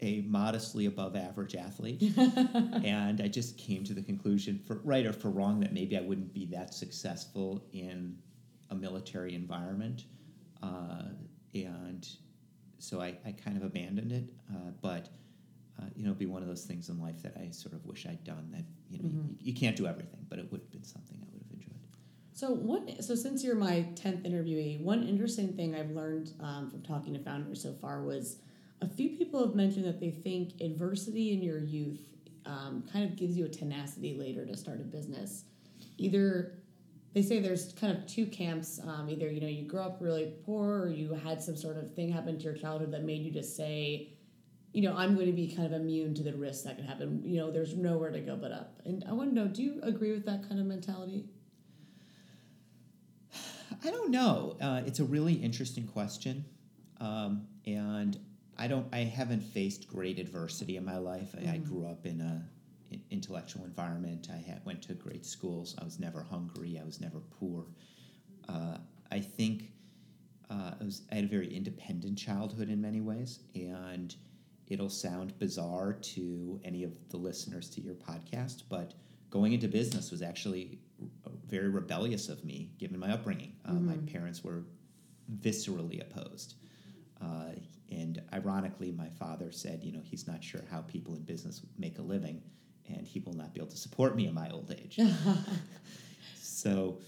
a 0.00 0.20
modestly 0.22 0.86
above 0.86 1.16
average 1.16 1.54
athlete. 1.54 2.02
and 2.84 3.20
I 3.20 3.28
just 3.28 3.56
came 3.56 3.84
to 3.84 3.94
the 3.94 4.02
conclusion, 4.02 4.60
for 4.66 4.76
right 4.84 5.06
or 5.06 5.12
for 5.12 5.30
wrong, 5.30 5.60
that 5.60 5.72
maybe 5.72 5.96
I 5.96 6.00
wouldn't 6.02 6.32
be 6.34 6.46
that 6.46 6.74
successful 6.74 7.64
in 7.72 8.16
a 8.70 8.74
military 8.74 9.34
environment. 9.34 10.04
Uh, 10.62 11.04
and 11.54 12.06
so 12.78 13.00
I, 13.00 13.16
I 13.24 13.32
kind 13.32 13.56
of 13.56 13.62
abandoned 13.62 14.12
it. 14.12 14.24
Uh, 14.52 14.70
but, 14.82 15.08
uh, 15.80 15.86
you 15.94 16.04
know, 16.04 16.12
be 16.12 16.26
one 16.26 16.42
of 16.42 16.48
those 16.48 16.64
things 16.64 16.88
in 16.90 17.00
life 17.00 17.22
that 17.22 17.34
I 17.38 17.50
sort 17.50 17.74
of 17.74 17.84
wish 17.86 18.06
I'd 18.06 18.22
done 18.24 18.48
that, 18.52 18.64
you 18.90 18.98
know, 19.02 19.08
Mhm. 19.08 19.30
you, 19.30 19.36
you 19.40 19.54
can't 19.54 19.76
do 19.76 19.86
everything, 19.86 20.26
but 20.28 20.38
it 20.38 20.50
would 20.52 20.60
have 20.60 20.70
been 20.70 20.84
something 20.84 21.18
I 21.22 21.26
would 21.32 21.42
have 21.42 21.52
enjoyed. 21.52 21.72
So 22.34 22.52
one, 22.52 23.00
so 23.02 23.14
since 23.14 23.42
you're 23.42 23.54
my 23.54 23.82
tenth 23.94 24.24
interviewee, 24.24 24.78
one 24.80 25.02
interesting 25.08 25.54
thing 25.54 25.74
I've 25.74 25.90
learned 25.90 26.32
um, 26.40 26.70
from 26.70 26.82
talking 26.82 27.14
to 27.14 27.18
founders 27.20 27.62
so 27.62 27.72
far 27.72 28.02
was 28.02 28.40
a 28.82 28.88
few 28.88 29.10
people 29.10 29.44
have 29.44 29.54
mentioned 29.54 29.86
that 29.86 30.00
they 30.00 30.10
think 30.10 30.60
adversity 30.60 31.32
in 31.32 31.42
your 31.42 31.58
youth 31.58 32.00
um, 32.44 32.84
kind 32.92 33.04
of 33.04 33.16
gives 33.16 33.36
you 33.36 33.44
a 33.44 33.48
tenacity 33.48 34.14
later 34.14 34.46
to 34.46 34.56
start 34.56 34.80
a 34.80 34.84
business. 34.84 35.44
Either 35.98 36.58
they 37.14 37.22
say 37.22 37.40
there's 37.40 37.72
kind 37.72 37.96
of 37.96 38.06
two 38.06 38.26
camps. 38.26 38.78
Um, 38.86 39.08
either 39.08 39.30
you 39.30 39.40
know 39.40 39.46
you 39.46 39.66
grew 39.66 39.80
up 39.80 39.98
really 40.00 40.34
poor, 40.44 40.82
or 40.82 40.88
you 40.90 41.14
had 41.14 41.42
some 41.42 41.56
sort 41.56 41.78
of 41.78 41.94
thing 41.94 42.12
happen 42.12 42.36
to 42.38 42.44
your 42.44 42.54
childhood 42.54 42.92
that 42.92 43.04
made 43.04 43.22
you 43.22 43.30
just 43.30 43.56
say, 43.56 44.10
you 44.72 44.82
know, 44.82 44.94
I'm 44.94 45.14
going 45.14 45.26
to 45.26 45.32
be 45.32 45.48
kind 45.48 45.66
of 45.66 45.72
immune 45.72 46.14
to 46.14 46.22
the 46.22 46.34
risks 46.34 46.64
that 46.64 46.76
could 46.76 46.84
happen. 46.84 47.22
You 47.24 47.40
know, 47.40 47.50
there's 47.50 47.74
nowhere 47.74 48.10
to 48.10 48.20
go 48.20 48.36
but 48.36 48.52
up. 48.52 48.80
And 48.84 49.02
I 49.08 49.12
want 49.12 49.30
to 49.30 49.34
know, 49.34 49.48
do 49.48 49.62
you 49.62 49.80
agree 49.82 50.12
with 50.12 50.26
that 50.26 50.46
kind 50.46 50.60
of 50.60 50.66
mentality? 50.66 51.24
I 53.84 53.90
don't 53.90 54.10
know. 54.10 54.56
Uh, 54.60 54.82
it's 54.84 55.00
a 55.00 55.04
really 55.04 55.34
interesting 55.34 55.86
question, 55.86 56.44
um, 57.00 57.46
and 57.66 58.18
I 58.58 58.68
don't. 58.68 58.86
I 58.92 58.98
haven't 59.00 59.42
faced 59.42 59.88
great 59.88 60.18
adversity 60.18 60.76
in 60.76 60.84
my 60.84 60.98
life. 60.98 61.34
I, 61.36 61.52
I 61.52 61.56
grew 61.58 61.86
up 61.86 62.06
in 62.06 62.20
a 62.20 62.44
in- 62.90 63.02
intellectual 63.10 63.64
environment. 63.64 64.28
I 64.32 64.36
had, 64.38 64.64
went 64.64 64.82
to 64.82 64.94
great 64.94 65.26
schools. 65.26 65.74
I 65.80 65.84
was 65.84 65.98
never 65.98 66.22
hungry. 66.22 66.78
I 66.80 66.84
was 66.84 67.00
never 67.00 67.20
poor. 67.38 67.66
Uh, 68.48 68.78
I 69.10 69.20
think 69.20 69.72
uh, 70.50 70.72
I, 70.80 70.84
was, 70.84 71.02
I 71.10 71.16
had 71.16 71.24
a 71.24 71.28
very 71.28 71.54
independent 71.54 72.16
childhood 72.16 72.68
in 72.68 72.80
many 72.80 73.00
ways, 73.00 73.40
and 73.54 74.14
it'll 74.68 74.88
sound 74.90 75.38
bizarre 75.38 75.92
to 75.92 76.60
any 76.64 76.82
of 76.84 76.92
the 77.10 77.16
listeners 77.16 77.68
to 77.70 77.80
your 77.80 77.94
podcast, 77.94 78.62
but 78.68 78.94
going 79.30 79.52
into 79.52 79.68
business 79.68 80.10
was 80.10 80.22
actually 80.22 80.78
very 81.46 81.68
rebellious 81.68 82.28
of 82.28 82.44
me, 82.44 82.70
given 82.78 82.98
my 82.98 83.12
upbringing. 83.12 83.52
Uh, 83.64 83.74
My 83.74 83.96
parents 84.10 84.42
were 84.42 84.64
viscerally 85.40 86.00
opposed. 86.00 86.54
Uh, 87.20 87.50
and 87.90 88.20
ironically, 88.32 88.90
my 88.90 89.08
father 89.08 89.52
said, 89.52 89.80
you 89.82 89.92
know, 89.92 90.00
he's 90.02 90.26
not 90.26 90.42
sure 90.42 90.62
how 90.70 90.80
people 90.82 91.14
in 91.14 91.22
business 91.22 91.62
make 91.78 91.98
a 91.98 92.02
living, 92.02 92.42
and 92.88 93.06
he 93.06 93.20
will 93.20 93.34
not 93.34 93.54
be 93.54 93.60
able 93.60 93.70
to 93.70 93.76
support 93.76 94.16
me 94.16 94.26
in 94.26 94.34
my 94.34 94.50
old 94.50 94.74
age. 94.76 94.98
so, 96.40 96.98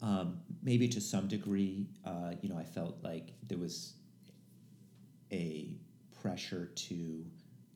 um, 0.00 0.40
maybe 0.62 0.86
to 0.88 1.00
some 1.00 1.26
degree, 1.26 1.88
uh, 2.04 2.32
you 2.40 2.48
know, 2.48 2.56
I 2.56 2.64
felt 2.64 3.02
like 3.02 3.32
there 3.48 3.58
was 3.58 3.94
a 5.32 5.76
pressure 6.22 6.70
to, 6.74 7.24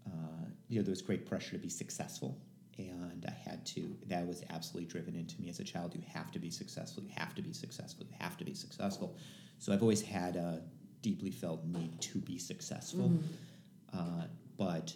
uh, 0.06 0.46
you 0.68 0.78
know, 0.78 0.84
there 0.84 0.92
was 0.92 1.02
great 1.02 1.26
pressure 1.26 1.52
to 1.52 1.58
be 1.58 1.68
successful. 1.68 2.38
And 2.78 3.26
I 3.28 3.50
had 3.50 3.66
to, 3.66 3.94
that 4.06 4.26
was 4.26 4.42
absolutely 4.50 4.90
driven 4.90 5.14
into 5.14 5.40
me 5.40 5.48
as 5.48 5.58
a 5.58 5.64
child. 5.64 5.94
You 5.94 6.02
have 6.12 6.30
to 6.32 6.38
be 6.38 6.50
successful. 6.50 7.02
You 7.02 7.10
have 7.16 7.34
to 7.34 7.42
be 7.42 7.52
successful. 7.52 8.06
You 8.08 8.16
have 8.20 8.36
to 8.38 8.44
be 8.44 8.54
successful. 8.54 9.16
So 9.58 9.72
I've 9.72 9.82
always 9.82 10.00
had 10.00 10.36
a 10.36 10.62
deeply 11.02 11.30
felt 11.30 11.64
need 11.64 12.00
to 12.00 12.18
be 12.18 12.38
successful. 12.38 13.12
Uh, 13.92 14.24
but 14.56 14.94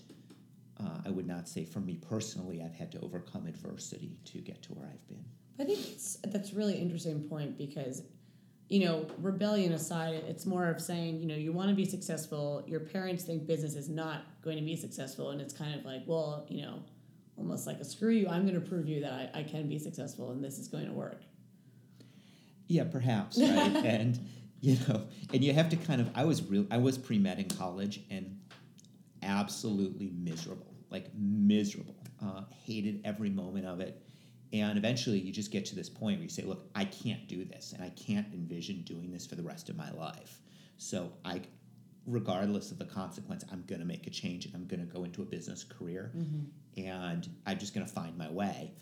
uh, 0.81 1.01
I 1.05 1.11
would 1.11 1.27
not 1.27 1.49
say 1.49 1.65
for 1.65 1.81
me 1.81 1.97
personally, 1.97 2.63
I've 2.63 2.75
had 2.75 2.93
to 2.93 3.01
overcome 3.01 3.47
adversity 3.47 4.19
to 4.27 4.39
get 4.39 4.63
to 4.63 4.73
where 4.75 4.87
I've 4.87 5.09
been. 5.09 5.25
I 5.59 5.65
think 5.65 5.79
it's, 5.79 6.19
that's 6.25 6.53
a 6.53 6.55
really 6.55 6.77
interesting 6.77 7.23
point 7.29 7.57
because, 7.57 8.03
you 8.69 8.85
know, 8.85 9.07
rebellion 9.21 9.73
aside, 9.73 10.23
it's 10.29 10.45
more 10.45 10.69
of 10.69 10.81
saying, 10.81 11.19
you 11.21 11.27
know, 11.27 11.35
you 11.35 11.53
want 11.53 11.71
to 11.71 11.75
be 11.75 11.87
successful. 11.87 12.63
Your 12.67 12.81
parents 12.81 13.25
think 13.25 13.47
business 13.47 13.75
is 13.75 13.89
not 13.89 14.25
going 14.43 14.59
to 14.59 14.63
be 14.63 14.77
successful, 14.77 15.31
and 15.31 15.41
it's 15.41 15.55
kind 15.55 15.75
of 15.75 15.85
like, 15.85 16.03
well, 16.07 16.47
you 16.49 16.63
know, 16.63 16.83
almost 17.39 17.67
like 17.67 17.81
a 17.81 17.85
screw 17.85 18.11
you. 18.11 18.29
I'm 18.29 18.47
going 18.47 18.61
to 18.61 18.67
prove 18.67 18.87
you 18.89 19.01
that 19.01 19.31
I, 19.35 19.41
I 19.41 19.43
can 19.45 19.69
be 19.69 19.79
successful, 19.79 20.31
and 20.31 20.45
this 20.45 20.59
is 20.59 20.69
going 20.69 20.87
to 20.87 20.93
work. 20.93 21.23
Yeah, 22.67 22.85
perhaps, 22.85 23.39
right? 23.39 23.49
and 23.85 24.19
you 24.67 24.77
know, 24.89 25.05
and 25.33 25.45
you 25.45 25.53
have 25.53 25.69
to 25.69 25.77
kind 25.77 26.01
of. 26.01 26.11
I 26.17 26.25
was 26.25 26.43
real. 26.43 26.67
I 26.73 26.79
was 26.79 26.99
pre 26.99 27.19
med 27.19 27.39
in 27.39 27.49
college 27.49 28.01
and 28.11 28.37
absolutely 29.23 30.11
miserable, 30.11 30.75
like 30.91 31.07
miserable. 31.17 31.95
Uh, 32.21 32.43
hated 32.65 33.01
every 33.05 33.31
moment 33.31 33.65
of 33.65 33.79
it. 33.79 34.03
And 34.53 34.77
eventually, 34.77 35.21
you 35.21 35.33
just 35.33 35.53
get 35.53 35.67
to 35.67 35.77
this 35.77 35.89
point 35.89 36.19
where 36.19 36.25
you 36.25 36.29
say, 36.29 36.43
"Look, 36.43 36.69
I 36.75 36.85
can't 36.85 37.29
do 37.29 37.45
this, 37.45 37.75
and 37.75 37.83
I 37.83 37.91
can't 37.91 38.27
envision 38.35 38.83
doing 38.83 39.13
this 39.13 39.25
for 39.25 39.37
the 39.37 39.43
rest 39.43 39.69
of 39.69 39.77
my 39.77 39.91
life. 39.93 40.41
So 40.79 41.13
I, 41.25 41.43
regardless 42.05 42.73
of 42.73 42.79
the 42.79 42.87
consequence, 42.87 43.45
I'm 43.53 43.63
going 43.69 43.81
to 43.81 43.87
make 43.87 44.09
a 44.09 44.11
change, 44.11 44.47
and 44.47 44.55
I'm 44.57 44.67
going 44.67 44.81
to 44.81 44.93
go 44.93 45.05
into 45.05 45.23
a 45.23 45.27
business 45.27 45.63
career, 45.63 46.11
and 46.77 47.29
I'm 47.47 47.59
just 47.59 47.73
going 47.73 47.87
to 47.87 47.93
find 47.93 48.19
my 48.19 48.31
way." 48.31 48.73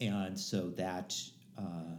and 0.00 0.38
so 0.38 0.70
that 0.70 1.14
uh, 1.58 1.96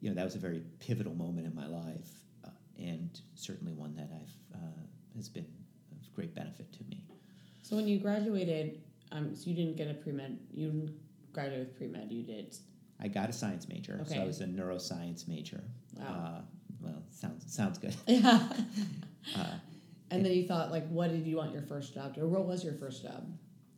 you 0.00 0.08
know 0.08 0.14
that 0.14 0.24
was 0.24 0.34
a 0.34 0.38
very 0.38 0.62
pivotal 0.80 1.14
moment 1.14 1.46
in 1.46 1.54
my 1.54 1.66
life, 1.66 2.10
uh, 2.44 2.50
and 2.78 3.20
certainly 3.34 3.72
one 3.72 3.94
that 3.96 4.10
I've 4.14 4.58
uh, 4.60 4.82
has 5.16 5.28
been 5.28 5.46
of 5.92 6.14
great 6.14 6.34
benefit 6.34 6.72
to 6.72 6.84
me. 6.88 7.02
So 7.62 7.76
when 7.76 7.88
you 7.88 7.98
graduated, 7.98 8.80
um, 9.12 9.34
so 9.34 9.50
you 9.50 9.56
didn't 9.56 9.76
get 9.76 9.90
a 9.90 9.94
pre 9.94 10.12
med. 10.12 10.38
You 10.52 10.66
didn't 10.66 10.94
graduate 11.32 11.60
with 11.60 11.76
pre 11.76 11.88
med. 11.88 12.10
You 12.10 12.22
did. 12.22 12.56
I 13.00 13.08
got 13.08 13.28
a 13.28 13.32
science 13.32 13.68
major, 13.68 13.98
okay. 14.02 14.14
so 14.14 14.22
I 14.22 14.24
was 14.24 14.40
a 14.40 14.46
neuroscience 14.46 15.28
major. 15.28 15.62
Wow. 15.96 16.06
Uh, 16.06 16.40
well, 16.80 17.02
sounds 17.10 17.52
sounds 17.52 17.78
good. 17.78 17.94
Yeah. 18.06 18.48
Uh, 19.36 19.54
and 20.10 20.24
then 20.24 20.32
you 20.32 20.46
thought, 20.46 20.70
like, 20.70 20.88
what 20.88 21.10
did 21.10 21.26
you 21.26 21.36
want 21.36 21.52
your 21.52 21.62
first 21.62 21.92
job 21.92 22.14
to? 22.14 22.22
Or 22.22 22.28
what 22.28 22.46
was 22.46 22.64
your 22.64 22.72
first 22.72 23.02
job? 23.02 23.26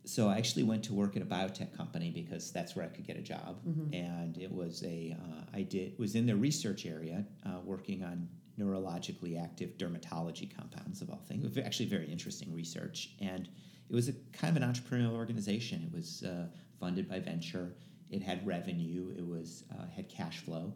So 0.05 0.29
I 0.29 0.37
actually 0.37 0.63
went 0.63 0.83
to 0.85 0.93
work 0.93 1.15
at 1.15 1.21
a 1.21 1.25
biotech 1.25 1.75
company 1.77 2.09
because 2.09 2.51
that's 2.51 2.75
where 2.75 2.85
I 2.85 2.87
could 2.89 3.05
get 3.05 3.17
a 3.17 3.21
job, 3.21 3.59
and 3.93 4.37
it 4.37 4.51
was 4.51 4.83
a 4.83 5.15
uh, 5.19 5.41
I 5.53 5.61
did 5.61 5.97
was 5.99 6.15
in 6.15 6.25
the 6.25 6.35
research 6.35 6.85
area 6.85 7.25
uh, 7.45 7.59
working 7.63 8.03
on 8.03 8.27
neurologically 8.59 9.41
active 9.41 9.77
dermatology 9.77 10.55
compounds 10.55 11.01
of 11.01 11.09
all 11.09 11.21
things. 11.27 11.57
Actually, 11.57 11.87
very 11.87 12.07
interesting 12.11 12.53
research, 12.53 13.11
and 13.19 13.47
it 13.89 13.93
was 13.93 14.09
a 14.09 14.13
kind 14.33 14.55
of 14.55 14.61
an 14.61 14.71
entrepreneurial 14.73 15.15
organization. 15.15 15.83
It 15.83 15.95
was 15.95 16.23
uh, 16.23 16.47
funded 16.79 17.07
by 17.07 17.19
venture. 17.19 17.73
It 18.09 18.21
had 18.23 18.45
revenue. 18.45 19.13
It 19.17 19.25
was 19.25 19.63
uh, 19.71 19.85
had 19.95 20.09
cash 20.09 20.39
flow. 20.39 20.73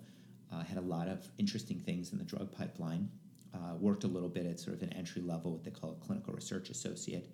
Uh, 0.53 0.63
had 0.63 0.77
a 0.77 0.81
lot 0.81 1.07
of 1.07 1.27
interesting 1.37 1.79
things 1.79 2.11
in 2.11 2.19
the 2.19 2.23
drug 2.23 2.51
pipeline. 2.55 3.09
Uh, 3.53 3.75
worked 3.79 4.03
a 4.03 4.07
little 4.07 4.29
bit 4.29 4.45
at 4.45 4.59
sort 4.59 4.75
of 4.75 4.83
an 4.83 4.93
entry 4.93 5.21
level, 5.21 5.51
what 5.51 5.63
they 5.63 5.71
call 5.71 5.97
a 5.99 6.05
clinical 6.05 6.33
research 6.33 6.69
associate 6.69 7.29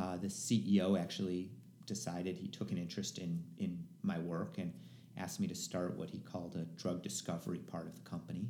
uh, 0.00 0.16
the 0.16 0.28
CEO 0.28 0.98
actually 0.98 1.50
decided 1.86 2.36
he 2.36 2.48
took 2.48 2.70
an 2.70 2.78
interest 2.78 3.18
in 3.18 3.42
in 3.58 3.78
my 4.02 4.18
work 4.18 4.58
and 4.58 4.72
asked 5.16 5.40
me 5.40 5.48
to 5.48 5.54
start 5.54 5.96
what 5.96 6.08
he 6.08 6.18
called 6.18 6.54
a 6.54 6.64
drug 6.80 7.02
discovery 7.02 7.58
part 7.58 7.86
of 7.86 7.94
the 7.94 8.08
company. 8.08 8.48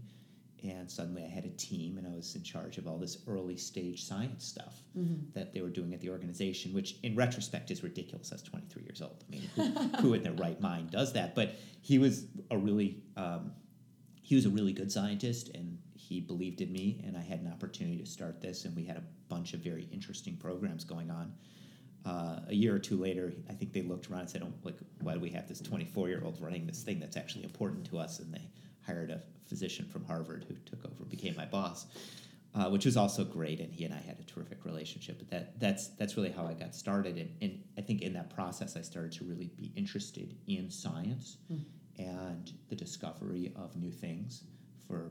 And 0.63 0.91
suddenly 0.91 1.23
I 1.25 1.29
had 1.29 1.45
a 1.45 1.51
team 1.51 1.99
and 1.99 2.07
I 2.07 2.15
was 2.17 2.35
in 2.35 2.43
charge 2.43 2.79
of 2.79 2.89
all 2.89 2.99
this 2.99 3.19
early 3.29 3.57
stage 3.57 4.05
science 4.05 4.45
stuff 4.45 4.83
that 5.33 5.55
they 5.55 5.61
were 5.61 5.71
doing 5.71 5.95
at 5.95 6.01
the 6.01 6.11
organization, 6.11 6.75
which 6.75 6.97
in 7.05 7.15
retrospect 7.15 7.71
is 7.71 7.85
ridiculous. 7.85 8.33
I 8.33 8.35
was 8.35 8.43
23 8.43 8.83
years 8.83 9.01
old. 9.01 9.25
I 9.29 9.31
mean, 9.31 9.51
who, 9.55 9.63
who 10.03 10.15
in 10.15 10.23
their 10.25 10.33
right 10.33 10.61
mind 10.61 10.91
does 10.91 11.13
that? 11.13 11.37
But 11.37 11.55
he 11.81 11.99
was 11.99 12.27
a 12.51 12.59
really 12.59 13.03
um, 13.17 13.53
he 14.21 14.35
was 14.35 14.45
a 14.45 14.51
really 14.51 14.73
good 14.73 14.93
scientist 14.93 15.49
and 15.55 15.79
he 16.09 16.21
believed 16.21 16.61
in 16.61 16.73
me 16.73 17.03
and 17.07 17.17
i 17.17 17.21
had 17.21 17.41
an 17.41 17.51
opportunity 17.53 17.99
to 17.99 18.07
start 18.07 18.41
this 18.41 18.65
and 18.65 18.75
we 18.75 18.85
had 18.85 18.97
a 18.97 19.03
bunch 19.29 19.55
of 19.55 19.61
very 19.61 19.89
interesting 19.93 20.37
programs 20.37 20.85
going 20.85 21.11
on. 21.11 21.33
Uh, 22.07 22.41
a 22.49 22.55
year 22.55 22.75
or 22.75 22.79
two 22.79 22.97
later 22.97 23.33
i 23.51 23.53
think 23.53 23.73
they 23.73 23.83
looked 23.83 24.09
around 24.09 24.21
and 24.21 24.31
said 24.31 24.43
oh, 24.43 24.53
like 24.63 24.77
why 25.03 25.13
do 25.13 25.21
we 25.21 25.29
have 25.29 25.49
this 25.49 25.61
24 25.61 26.09
year 26.09 26.23
old 26.25 26.41
running 26.41 26.67
this 26.67 26.83
thing 26.83 26.99
that's 26.99 27.17
actually 27.17 27.45
important 27.45 27.85
to 27.85 27.99
us? 27.99 28.21
And 28.21 28.33
they 28.33 28.49
hired 28.87 29.11
a 29.11 29.21
physician 29.47 29.85
from 29.85 30.05
harvard 30.05 30.47
who 30.49 30.55
took 30.65 30.85
over 30.85 31.05
became 31.05 31.35
my 31.37 31.45
boss 31.45 31.87
uh, 32.55 32.69
which 32.71 32.85
was 32.87 32.97
also 32.97 33.25
great 33.25 33.61
and 33.61 33.73
he 33.73 33.85
and 33.85 33.93
i 33.93 33.99
had 33.99 34.19
a 34.19 34.23
terrific 34.25 34.65
relationship. 34.65 35.19
But 35.19 35.31
that 35.31 35.61
that's 35.61 35.89
that's 35.89 36.17
really 36.17 36.31
how 36.31 36.47
i 36.47 36.55
got 36.55 36.75
started. 36.75 37.17
And, 37.17 37.31
and 37.43 37.63
i 37.77 37.81
think 37.81 38.03
in 38.03 38.13
that 38.15 38.35
process 38.35 38.77
i 38.77 38.81
started 38.83 39.13
to 39.13 39.25
really 39.25 39.51
be 39.57 39.73
interested 39.77 40.37
in 40.47 40.71
science 40.71 41.37
and 41.99 42.53
the 42.69 42.77
discovery 42.77 43.53
of 43.57 43.77
new 43.77 43.91
things 43.91 44.45
for 44.87 45.11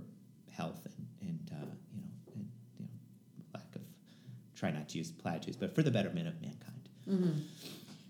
health 0.58 0.86
and, 0.86 1.30
and 1.30 1.52
uh, 1.52 1.66
you 1.94 2.02
know 2.02 2.10
and 2.36 2.48
you 2.80 2.86
know 2.86 2.92
lack 3.54 3.76
of 3.76 3.82
try 4.56 4.72
not 4.72 4.90
to 4.90 4.98
use 4.98 5.12
platitudes 5.12 5.56
but 5.58 5.74
for 5.76 5.84
the 5.84 5.92
betterment 5.92 6.28
of 6.28 6.42
mankind. 6.42 6.90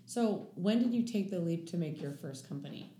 So 0.06 0.48
when 0.54 0.78
did 0.82 0.92
you 0.94 1.02
take 1.02 1.30
the 1.30 1.38
leap 1.38 1.68
to 1.70 1.76
make 1.76 2.00
your 2.00 2.12
first 2.12 2.48
company? 2.48 2.90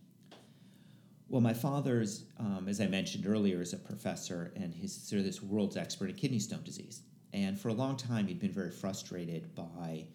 well 1.29 1.41
my 1.43 1.53
father's 1.53 2.25
um, 2.39 2.67
as 2.69 2.81
i 2.81 2.87
mentioned 2.87 3.27
earlier 3.27 3.61
is 3.61 3.73
a 3.75 3.77
professor 3.77 4.53
and 4.57 4.75
he's 4.75 4.95
sort 4.95 5.19
of 5.19 5.25
this 5.27 5.43
world's 5.43 5.77
expert 5.77 6.09
in 6.09 6.17
kidney 6.17 6.39
stone 6.39 6.63
disease. 6.65 7.03
And 7.35 7.59
for 7.61 7.69
a 7.69 7.75
long 7.75 7.97
time 7.97 8.27
he'd 8.27 8.41
been 8.41 8.53
very 8.53 8.71
frustrated 8.71 9.55
by 9.55 10.07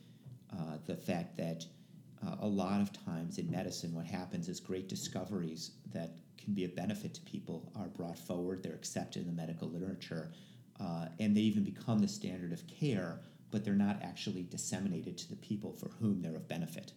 uh, 0.52 0.78
the 0.86 0.96
fact 0.96 1.38
that 1.38 1.66
uh, 2.26 2.36
a 2.40 2.48
lot 2.48 2.82
of 2.82 2.92
times 3.06 3.38
in 3.38 3.50
medicine 3.52 3.94
what 3.94 4.06
happens 4.06 4.48
is 4.50 4.60
great 4.60 4.88
discoveries 4.90 5.72
that 5.94 6.12
can 6.44 6.54
be 6.54 6.66
of 6.66 6.76
benefit 6.76 7.14
to 7.14 7.22
people 7.22 7.72
are 7.76 7.88
brought 7.88 8.18
forward 8.18 8.62
they're 8.62 8.74
accepted 8.74 9.22
in 9.22 9.28
the 9.28 9.34
medical 9.34 9.70
literature 9.70 10.32
uh, 10.80 11.06
and 11.20 11.36
they 11.36 11.42
even 11.42 11.64
become 11.64 12.00
the 12.00 12.08
standard 12.08 12.52
of 12.52 12.66
care 12.68 13.20
but 13.54 13.64
they're 13.64 13.76
not 13.76 14.02
actually 14.02 14.42
disseminated 14.42 15.16
to 15.16 15.30
the 15.30 15.36
people 15.36 15.74
for 15.74 15.90
whom 16.00 16.24
they're 16.24 16.36
of 16.36 16.48
benefit. 16.48 16.92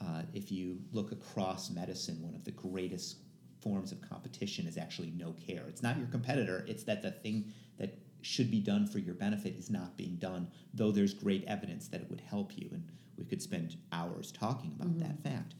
Uh, 0.00 0.22
if 0.32 0.52
you 0.52 0.78
look 0.92 1.10
across 1.10 1.70
medicine 1.70 2.22
one 2.22 2.36
of 2.36 2.44
the 2.44 2.52
greatest 2.52 3.18
forms 3.60 3.90
of 3.90 4.00
competition 4.00 4.68
is 4.68 4.78
actually 4.78 5.12
no 5.16 5.34
care. 5.44 5.64
It's 5.66 5.82
not 5.82 5.98
your 5.98 6.06
competitor 6.06 6.64
it's 6.68 6.84
that 6.84 7.02
the 7.02 7.10
thing 7.10 7.52
that 7.78 7.98
should 8.22 8.50
be 8.50 8.60
done 8.60 8.86
for 8.86 9.00
your 9.00 9.14
benefit 9.14 9.56
is 9.56 9.70
not 9.70 9.96
being 9.96 10.16
done 10.16 10.48
though 10.72 10.92
there's 10.92 11.14
great 11.14 11.44
evidence 11.46 11.88
that 11.88 12.00
it 12.00 12.10
would 12.10 12.20
help 12.20 12.56
you 12.56 12.68
and 12.72 12.84
we 13.16 13.24
could 13.24 13.42
spend 13.42 13.76
hours 13.92 14.30
talking 14.30 14.72
about 14.78 14.98
that 15.00 15.20
fact 15.22 15.54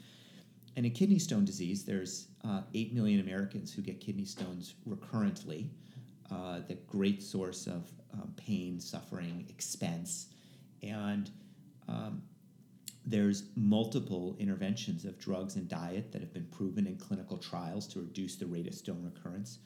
and 0.78 0.86
in 0.86 0.92
kidney 0.92 1.18
stone 1.18 1.44
disease, 1.44 1.84
there's 1.84 2.28
uh, 2.44 2.60
8 2.72 2.94
million 2.94 3.18
Americans 3.18 3.72
who 3.72 3.82
get 3.82 3.98
kidney 3.98 4.24
stones 4.24 4.76
recurrently, 4.86 5.68
uh, 6.30 6.60
the 6.68 6.76
great 6.86 7.20
source 7.20 7.66
of 7.66 7.90
um, 8.14 8.32
pain, 8.36 8.78
suffering, 8.78 9.44
expense. 9.48 10.28
And 10.80 11.32
um, 11.88 12.22
there's 13.04 13.46
multiple 13.56 14.36
interventions 14.38 15.04
of 15.04 15.18
drugs 15.18 15.56
and 15.56 15.68
diet 15.68 16.12
that 16.12 16.20
have 16.20 16.32
been 16.32 16.46
proven 16.46 16.86
in 16.86 16.94
clinical 16.94 17.38
trials 17.38 17.88
to 17.88 17.98
reduce 17.98 18.36
the 18.36 18.46
rate 18.46 18.68
of 18.68 18.74
stone 18.74 19.02
recurrence. 19.02 19.58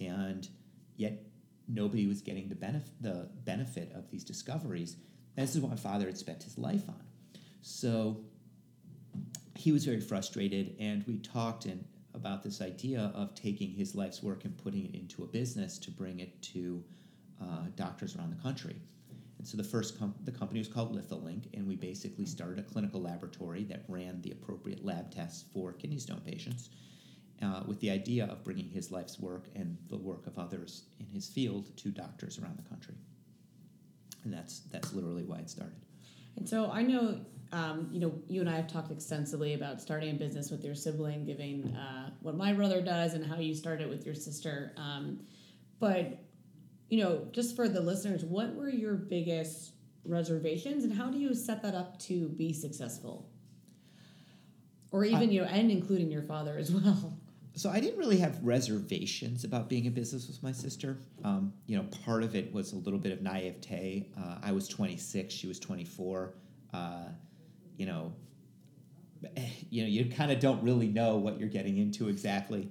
And 0.00 0.48
yet, 0.96 1.22
nobody 1.68 2.08
was 2.08 2.20
getting 2.20 2.48
the 2.48 2.56
benefit 2.56 2.90
the 3.00 3.28
benefit 3.44 3.92
of 3.94 4.10
these 4.10 4.24
discoveries. 4.24 4.96
And 5.36 5.46
this 5.46 5.54
is 5.54 5.60
what 5.60 5.70
my 5.70 5.76
father 5.76 6.06
had 6.06 6.18
spent 6.18 6.42
his 6.42 6.58
life 6.58 6.88
on. 6.88 7.04
So 7.62 8.24
he 9.58 9.72
was 9.72 9.84
very 9.84 10.00
frustrated, 10.00 10.76
and 10.78 11.04
we 11.08 11.18
talked 11.18 11.64
and 11.66 11.84
about 12.14 12.44
this 12.44 12.60
idea 12.60 13.10
of 13.14 13.34
taking 13.34 13.70
his 13.70 13.94
life's 13.94 14.22
work 14.22 14.44
and 14.44 14.56
putting 14.56 14.86
it 14.86 14.94
into 14.94 15.24
a 15.24 15.26
business 15.26 15.78
to 15.78 15.90
bring 15.90 16.20
it 16.20 16.40
to 16.42 16.82
uh, 17.42 17.64
doctors 17.74 18.16
around 18.16 18.30
the 18.30 18.40
country. 18.40 18.76
And 19.38 19.46
so 19.46 19.56
the 19.56 19.64
first 19.64 19.98
com- 19.98 20.14
the 20.24 20.30
company 20.30 20.60
was 20.60 20.68
called 20.68 20.94
Litholink, 20.94 21.46
and 21.54 21.66
we 21.66 21.74
basically 21.74 22.24
started 22.24 22.60
a 22.60 22.62
clinical 22.62 23.00
laboratory 23.00 23.64
that 23.64 23.82
ran 23.88 24.22
the 24.22 24.30
appropriate 24.30 24.84
lab 24.84 25.10
tests 25.10 25.44
for 25.52 25.72
kidney 25.72 25.98
stone 25.98 26.22
patients, 26.24 26.70
uh, 27.42 27.62
with 27.66 27.80
the 27.80 27.90
idea 27.90 28.26
of 28.26 28.44
bringing 28.44 28.68
his 28.68 28.92
life's 28.92 29.18
work 29.18 29.46
and 29.56 29.76
the 29.90 29.96
work 29.96 30.26
of 30.28 30.38
others 30.38 30.84
in 31.00 31.06
his 31.06 31.28
field 31.28 31.76
to 31.76 31.90
doctors 31.90 32.38
around 32.38 32.56
the 32.58 32.68
country. 32.68 32.94
And 34.22 34.32
that's 34.32 34.60
that's 34.70 34.92
literally 34.92 35.24
why 35.24 35.38
it 35.38 35.50
started. 35.50 35.80
And 36.38 36.48
so 36.48 36.70
I 36.70 36.82
know, 36.82 37.20
um, 37.50 37.88
you 37.90 37.98
know, 37.98 38.14
you 38.28 38.40
and 38.40 38.48
I 38.48 38.54
have 38.54 38.68
talked 38.68 38.92
extensively 38.92 39.54
about 39.54 39.80
starting 39.80 40.10
a 40.10 40.14
business 40.14 40.50
with 40.50 40.64
your 40.64 40.76
sibling, 40.76 41.24
giving 41.24 41.74
uh, 41.74 42.10
what 42.20 42.36
my 42.36 42.52
brother 42.52 42.80
does 42.80 43.14
and 43.14 43.26
how 43.26 43.38
you 43.38 43.54
started 43.54 43.90
with 43.90 44.06
your 44.06 44.14
sister. 44.14 44.72
Um, 44.76 45.20
but 45.80 46.20
you 46.88 47.02
know, 47.02 47.26
just 47.32 47.56
for 47.56 47.68
the 47.68 47.80
listeners, 47.80 48.24
what 48.24 48.54
were 48.54 48.68
your 48.68 48.94
biggest 48.94 49.72
reservations 50.04 50.84
and 50.84 50.92
how 50.92 51.10
do 51.10 51.18
you 51.18 51.34
set 51.34 51.60
that 51.62 51.74
up 51.74 51.98
to 52.00 52.28
be 52.28 52.52
successful? 52.52 53.28
Or 54.90 55.04
even, 55.04 55.28
uh, 55.28 55.32
you 55.32 55.42
know, 55.42 55.48
and 55.48 55.70
including 55.70 56.10
your 56.10 56.22
father 56.22 56.56
as 56.56 56.70
well. 56.70 57.17
So 57.58 57.70
I 57.70 57.80
didn't 57.80 57.98
really 57.98 58.18
have 58.18 58.38
reservations 58.44 59.42
about 59.42 59.68
being 59.68 59.86
in 59.86 59.92
business 59.92 60.28
with 60.28 60.40
my 60.44 60.52
sister. 60.52 60.96
Um, 61.24 61.52
you 61.66 61.76
know, 61.76 61.82
part 62.04 62.22
of 62.22 62.36
it 62.36 62.54
was 62.54 62.72
a 62.72 62.76
little 62.76 63.00
bit 63.00 63.10
of 63.10 63.20
naivete. 63.20 64.06
Uh, 64.16 64.36
I 64.40 64.52
was 64.52 64.68
26, 64.68 65.34
she 65.34 65.48
was 65.48 65.58
24. 65.58 66.34
Uh, 66.72 67.06
you 67.76 67.86
know, 67.86 68.12
you 69.70 69.82
know, 69.82 69.88
you 69.88 70.04
kind 70.08 70.30
of 70.30 70.38
don't 70.38 70.62
really 70.62 70.86
know 70.86 71.16
what 71.16 71.40
you're 71.40 71.48
getting 71.48 71.78
into 71.78 72.08
exactly 72.08 72.70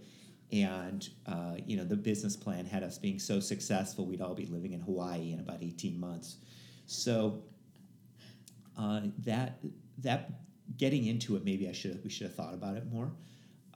and 0.54 1.10
uh, 1.26 1.56
you 1.66 1.76
know 1.76 1.84
the 1.84 1.96
business 1.98 2.38
plan 2.38 2.66
had 2.66 2.82
us 2.82 2.98
being 2.98 3.20
so 3.20 3.38
successful 3.38 4.06
we'd 4.06 4.22
all 4.22 4.34
be 4.34 4.46
living 4.46 4.72
in 4.72 4.80
hawaii 4.80 5.34
in 5.34 5.42
about 5.42 5.62
18 5.62 6.00
months 6.00 6.38
so 6.86 7.44
uh, 8.78 9.02
that 9.26 9.60
that 9.98 10.30
getting 10.78 11.06
into 11.06 11.36
it 11.36 11.44
maybe 11.44 11.68
i 11.68 11.74
should 11.74 12.02
we 12.02 12.10
should 12.10 12.28
have 12.28 12.34
thought 12.34 12.54
about 12.54 12.78
it 12.78 12.90
more 12.90 13.12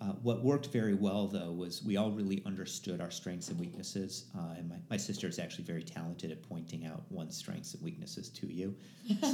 uh, 0.01 0.13
what 0.23 0.43
worked 0.43 0.67
very 0.67 0.95
well, 0.95 1.27
though, 1.27 1.51
was 1.51 1.83
we 1.83 1.95
all 1.95 2.09
really 2.09 2.41
understood 2.43 2.99
our 2.99 3.11
strengths 3.11 3.49
and 3.49 3.59
weaknesses. 3.59 4.25
Uh, 4.35 4.55
and 4.57 4.67
my, 4.67 4.77
my 4.89 4.97
sister 4.97 5.27
is 5.27 5.37
actually 5.37 5.63
very 5.63 5.83
talented 5.83 6.31
at 6.31 6.41
pointing 6.41 6.87
out 6.87 7.03
one's 7.11 7.37
strengths 7.37 7.75
and 7.75 7.83
weaknesses 7.83 8.29
to 8.29 8.51
you. 8.51 8.75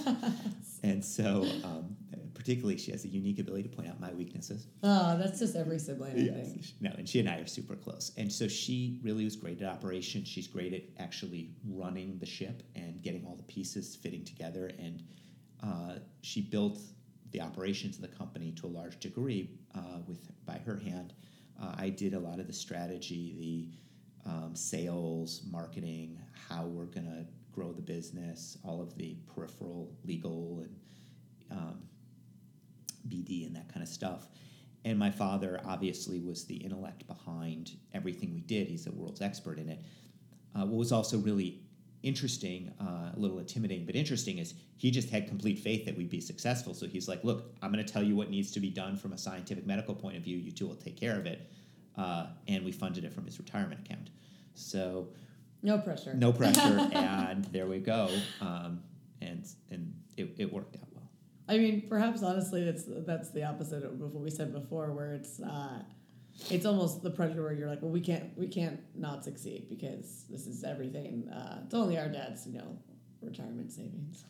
and 0.84 1.04
so, 1.04 1.48
um, 1.64 1.96
particularly, 2.34 2.78
she 2.78 2.92
has 2.92 3.06
a 3.06 3.08
unique 3.08 3.40
ability 3.40 3.64
to 3.64 3.70
point 3.70 3.88
out 3.88 3.98
my 4.02 4.14
weaknesses. 4.14 4.68
Oh, 4.84 5.18
that's 5.18 5.40
just 5.40 5.56
every 5.56 5.80
sibling, 5.80 6.18
I 6.18 6.20
yes. 6.20 6.52
think. 6.52 6.66
No, 6.82 6.92
and 6.98 7.08
she 7.08 7.22
and 7.22 7.30
I 7.30 7.38
are 7.38 7.48
super 7.48 7.76
close. 7.76 8.12
And 8.18 8.30
so, 8.30 8.50
she 8.50 9.00
really 9.04 9.24
was 9.24 9.38
great 9.38 9.62
at 9.62 9.70
operations. 9.70 10.28
She's 10.28 10.48
great 10.48 10.74
at 10.74 10.84
actually 11.02 11.52
running 11.66 12.18
the 12.20 12.26
ship 12.26 12.64
and 12.76 13.02
getting 13.02 13.26
all 13.26 13.38
the 13.38 13.44
pieces 13.44 13.96
fitting 13.96 14.26
together. 14.26 14.70
And 14.78 15.02
uh, 15.64 16.00
she 16.22 16.42
built 16.42 16.78
the 17.32 17.42
operations 17.42 17.96
of 17.98 18.02
the 18.02 18.08
company 18.08 18.52
to 18.54 18.68
a 18.68 18.70
large 18.70 19.00
degree 19.00 19.50
uh, 19.76 20.00
with 20.08 20.20
by 20.46 20.60
her 20.66 20.78
hand. 20.78 21.14
Uh, 21.62 21.74
I 21.78 21.90
did 21.90 22.14
a 22.14 22.20
lot 22.20 22.40
of 22.40 22.48
the 22.48 22.54
strategy, 22.54 23.70
the 24.26 24.30
um, 24.30 24.56
sales, 24.56 25.42
marketing, 25.50 26.20
how 26.50 26.66
we're 26.66 26.86
going 26.86 27.06
to 27.06 27.26
grow 27.52 27.72
the 27.72 27.82
business, 27.82 28.58
all 28.64 28.82
of 28.82 28.96
the 28.98 29.16
peripheral 29.34 29.92
legal 30.06 30.60
and 30.60 30.76
um, 31.52 31.82
BD 33.08 33.48
and 33.48 33.56
that 33.56 33.72
kind 33.74 33.82
of 33.82 33.90
stuff. 33.90 34.28
And 34.86 34.98
my 34.98 35.10
father 35.10 35.60
obviously 35.66 36.20
was 36.20 36.46
the 36.46 36.56
intellect 36.56 37.08
behind 37.08 37.72
everything 37.94 38.34
we 38.34 38.42
did. 38.42 38.68
He's 38.68 38.88
a 38.88 38.92
world's 38.92 39.22
expert 39.22 39.58
in 39.58 39.70
it. 39.70 39.82
Uh, 40.56 40.66
what 40.66 40.78
was 40.78 40.92
also 40.92 41.18
really 41.18 41.62
interesting, 42.04 42.72
uh, 42.80 43.12
a 43.16 43.20
little 43.20 43.40
intimidating, 43.40 43.86
but 43.86 43.96
interesting 43.96 44.38
is 44.38 44.54
he 44.78 44.92
just 44.92 45.10
had 45.10 45.28
complete 45.28 45.60
faith 45.60 45.86
that 45.86 45.98
we'd 45.98 46.10
be 46.10 46.22
successful. 46.22 46.74
So 46.74 46.88
he's 46.88 47.08
like, 47.08 47.24
look, 47.24 47.54
I'm 47.62 47.72
going 47.72 47.84
to 47.84 47.92
tell 47.92 48.04
you 48.04 48.16
what 48.16 48.30
needs 48.30 48.52
to 48.52 48.60
be 48.60 48.70
done 48.70 48.96
from 48.96 49.14
a 49.14 49.18
scientific 49.18 49.66
medical 49.66 49.96
point 49.96 50.18
of 50.18 50.24
view. 50.24 50.38
You 50.38 50.52
two 50.52 50.68
will 50.68 50.76
take 50.76 51.00
care 51.00 51.18
of 51.18 51.26
it. 51.26 51.50
Uh, 51.98 52.28
and 52.48 52.64
we 52.64 52.72
funded 52.72 53.04
it 53.04 53.14
from 53.14 53.26
his 53.26 53.40
retirement 53.40 53.82
account. 53.84 54.12
So 54.54 55.08
no 55.64 55.78
pressure. 55.80 56.14
No 56.14 56.32
pressure. 56.42 56.90
and 56.94 57.46
there 57.46 57.68
we 57.68 57.80
go. 57.80 58.10
Um, 58.40 58.84
and 59.22 59.46
and 59.72 59.94
it, 60.16 60.36
it 60.38 60.54
worked 60.54 60.76
out 60.76 60.88
well. 60.94 61.10
I 61.50 61.58
mean, 61.58 61.88
perhaps 61.90 62.22
honestly, 62.22 62.64
that's 62.64 62.84
that's 62.88 63.32
the 63.32 63.44
opposite 63.44 63.84
of 63.84 64.00
what 64.00 64.14
we 64.14 64.30
said 64.30 64.54
before, 64.54 64.92
where 64.92 65.14
it's 65.14 65.40
uh, 65.40 65.80
it's 66.50 66.66
almost 66.66 67.02
the 67.02 67.10
pressure 67.10 67.42
where 67.42 67.54
you're 67.54 67.68
like, 67.68 67.82
well, 67.82 67.92
we 67.92 68.02
can't 68.02 68.38
we 68.38 68.48
can't 68.48 68.80
not 68.96 69.24
succeed 69.24 69.68
because 69.70 70.26
this 70.30 70.48
is 70.48 70.64
everything. 70.64 71.30
Uh, 71.30 71.62
it's 71.66 71.74
only 71.74 71.98
our 71.98 72.08
dad's, 72.08 72.46
you 72.48 72.58
know, 72.58 72.78
retirement 73.22 73.72
savings. 73.72 74.26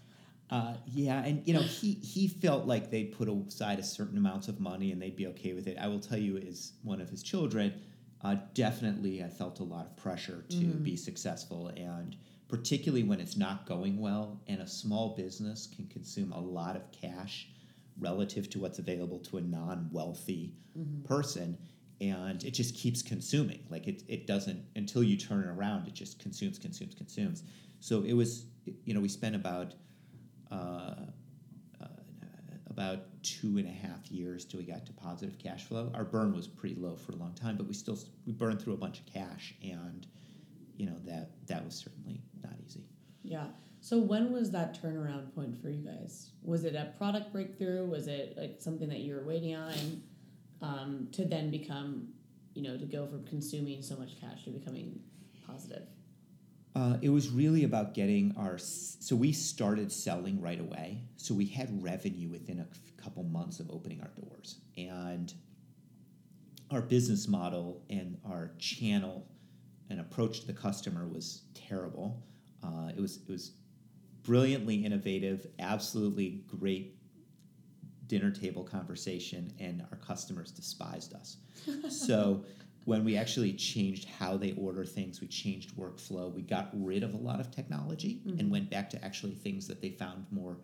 Uh, 0.49 0.75
yeah, 0.85 1.23
and 1.25 1.45
you 1.45 1.53
know 1.53 1.61
he 1.61 1.93
he 1.95 2.27
felt 2.27 2.65
like 2.65 2.89
they'd 2.89 3.11
put 3.11 3.27
aside 3.27 3.79
a 3.79 3.83
certain 3.83 4.17
amounts 4.17 4.47
of 4.47 4.59
money 4.59 4.91
and 4.91 5.01
they'd 5.01 5.15
be 5.15 5.27
okay 5.27 5.53
with 5.53 5.67
it. 5.67 5.77
I 5.79 5.87
will 5.87 5.99
tell 5.99 6.17
you, 6.17 6.37
as 6.37 6.73
one 6.83 7.01
of 7.01 7.09
his 7.09 7.21
children, 7.21 7.73
uh, 8.21 8.37
definitely 8.53 9.21
I 9.23 9.27
felt 9.27 9.59
a 9.59 9.63
lot 9.63 9.85
of 9.85 9.97
pressure 9.97 10.45
to 10.47 10.55
mm. 10.55 10.83
be 10.83 10.95
successful, 10.95 11.67
and 11.75 12.15
particularly 12.47 13.03
when 13.03 13.19
it's 13.19 13.35
not 13.35 13.65
going 13.65 13.99
well, 13.99 14.39
and 14.47 14.61
a 14.61 14.67
small 14.67 15.17
business 15.17 15.67
can 15.67 15.85
consume 15.87 16.31
a 16.31 16.39
lot 16.39 16.77
of 16.77 16.89
cash 16.93 17.49
relative 17.99 18.49
to 18.51 18.59
what's 18.59 18.79
available 18.79 19.19
to 19.19 19.37
a 19.37 19.41
non-wealthy 19.41 20.53
mm-hmm. 20.77 21.03
person 21.03 21.57
and 21.99 22.43
it 22.43 22.51
just 22.51 22.75
keeps 22.75 23.01
consuming. 23.01 23.63
Like 23.69 23.87
it, 23.87 24.03
it 24.07 24.27
doesn't 24.27 24.63
until 24.75 25.03
you 25.03 25.17
turn 25.17 25.41
it 25.41 25.47
around 25.47 25.87
it 25.87 25.93
just 25.93 26.19
consumes 26.19 26.59
consumes 26.59 26.95
consumes. 26.95 27.43
So 27.79 28.03
it 28.03 28.13
was 28.13 28.45
you 28.85 28.93
know 28.93 28.99
we 28.99 29.09
spent 29.09 29.35
about 29.35 29.73
uh, 30.51 30.95
uh, 31.81 31.87
about 32.69 32.99
two 33.23 33.57
and 33.57 33.67
a 33.67 33.71
half 33.71 34.09
years 34.09 34.45
till 34.45 34.59
we 34.59 34.65
got 34.65 34.85
to 34.85 34.93
positive 34.93 35.37
cash 35.39 35.65
flow. 35.65 35.91
Our 35.93 36.05
burn 36.05 36.33
was 36.33 36.47
pretty 36.47 36.75
low 36.75 36.95
for 36.95 37.13
a 37.13 37.15
long 37.15 37.33
time 37.33 37.57
but 37.57 37.67
we 37.67 37.73
still 37.73 37.97
we 38.25 38.33
burned 38.33 38.61
through 38.61 38.73
a 38.73 38.77
bunch 38.77 38.99
of 38.99 39.05
cash 39.05 39.55
and 39.63 40.07
you 40.75 40.85
know 40.85 40.97
that 41.05 41.31
that 41.47 41.65
was 41.65 41.73
certainly 41.75 42.21
not 42.43 42.53
easy. 42.65 42.83
Yeah. 43.23 43.47
So 43.79 43.99
when 43.99 44.31
was 44.31 44.51
that 44.51 44.81
turnaround 44.81 45.33
point 45.35 45.59
for 45.61 45.69
you 45.69 45.83
guys? 45.85 46.31
Was 46.41 46.63
it 46.63 46.75
a 46.75 46.93
product 46.97 47.31
breakthrough? 47.31 47.85
Was 47.85 48.07
it 48.07 48.35
like 48.37 48.57
something 48.59 48.89
that 48.89 48.99
you 48.99 49.15
were 49.15 49.23
waiting 49.23 49.55
on 49.55 50.01
um, 50.61 51.07
to 51.11 51.25
then 51.25 51.51
become, 51.51 52.09
you 52.53 52.63
know, 52.63 52.77
to 52.77 52.85
go 52.85 53.05
from 53.07 53.25
consuming 53.25 53.81
so 53.81 53.95
much 53.95 54.19
cash 54.19 54.43
to 54.45 54.51
becoming 54.51 54.99
positive? 55.45 55.83
Uh, 56.75 56.97
it 57.01 57.09
was 57.09 57.29
really 57.29 57.63
about 57.63 57.93
getting 57.93 58.33
our. 58.37 58.57
So 58.57 59.15
we 59.15 59.31
started 59.31 59.91
selling 59.91 60.39
right 60.41 60.59
away. 60.59 61.01
So 61.15 61.33
we 61.33 61.45
had 61.45 61.83
revenue 61.83 62.29
within 62.29 62.59
a 62.59 63.01
couple 63.01 63.23
months 63.23 63.59
of 63.59 63.69
opening 63.71 64.01
our 64.01 64.11
doors, 64.21 64.57
and 64.77 65.33
our 66.69 66.81
business 66.81 67.27
model 67.27 67.81
and 67.89 68.17
our 68.25 68.51
channel 68.59 69.27
and 69.89 69.99
approach 69.99 70.41
to 70.41 70.47
the 70.47 70.53
customer 70.53 71.07
was 71.07 71.43
terrible. 71.53 72.23
Uh, 72.63 72.91
it 72.95 72.99
was 72.99 73.17
it 73.17 73.29
was 73.29 73.51
brilliantly 74.23 74.75
innovative, 74.75 75.47
absolutely 75.59 76.43
great 76.47 76.96
dinner 78.07 78.31
table 78.31 78.63
conversation 78.63 79.53
and 79.59 79.85
our 79.91 79.97
customers 79.97 80.51
despised 80.51 81.13
us. 81.13 81.37
so 81.89 82.43
when 82.85 83.03
we 83.03 83.17
actually 83.17 83.53
changed 83.53 84.07
how 84.17 84.37
they 84.37 84.53
order 84.53 84.85
things, 84.85 85.19
we 85.19 85.27
changed 85.27 85.75
workflow, 85.75 86.33
we 86.33 86.41
got 86.41 86.69
rid 86.73 87.03
of 87.03 87.13
a 87.13 87.17
lot 87.17 87.39
of 87.39 87.51
technology 87.51 88.21
mm-hmm. 88.25 88.39
and 88.39 88.49
went 88.49 88.69
back 88.69 88.89
to 88.89 89.03
actually 89.03 89.33
things 89.33 89.67
that 89.67 89.81
they 89.81 89.89
found 89.89 90.25
more 90.31 90.57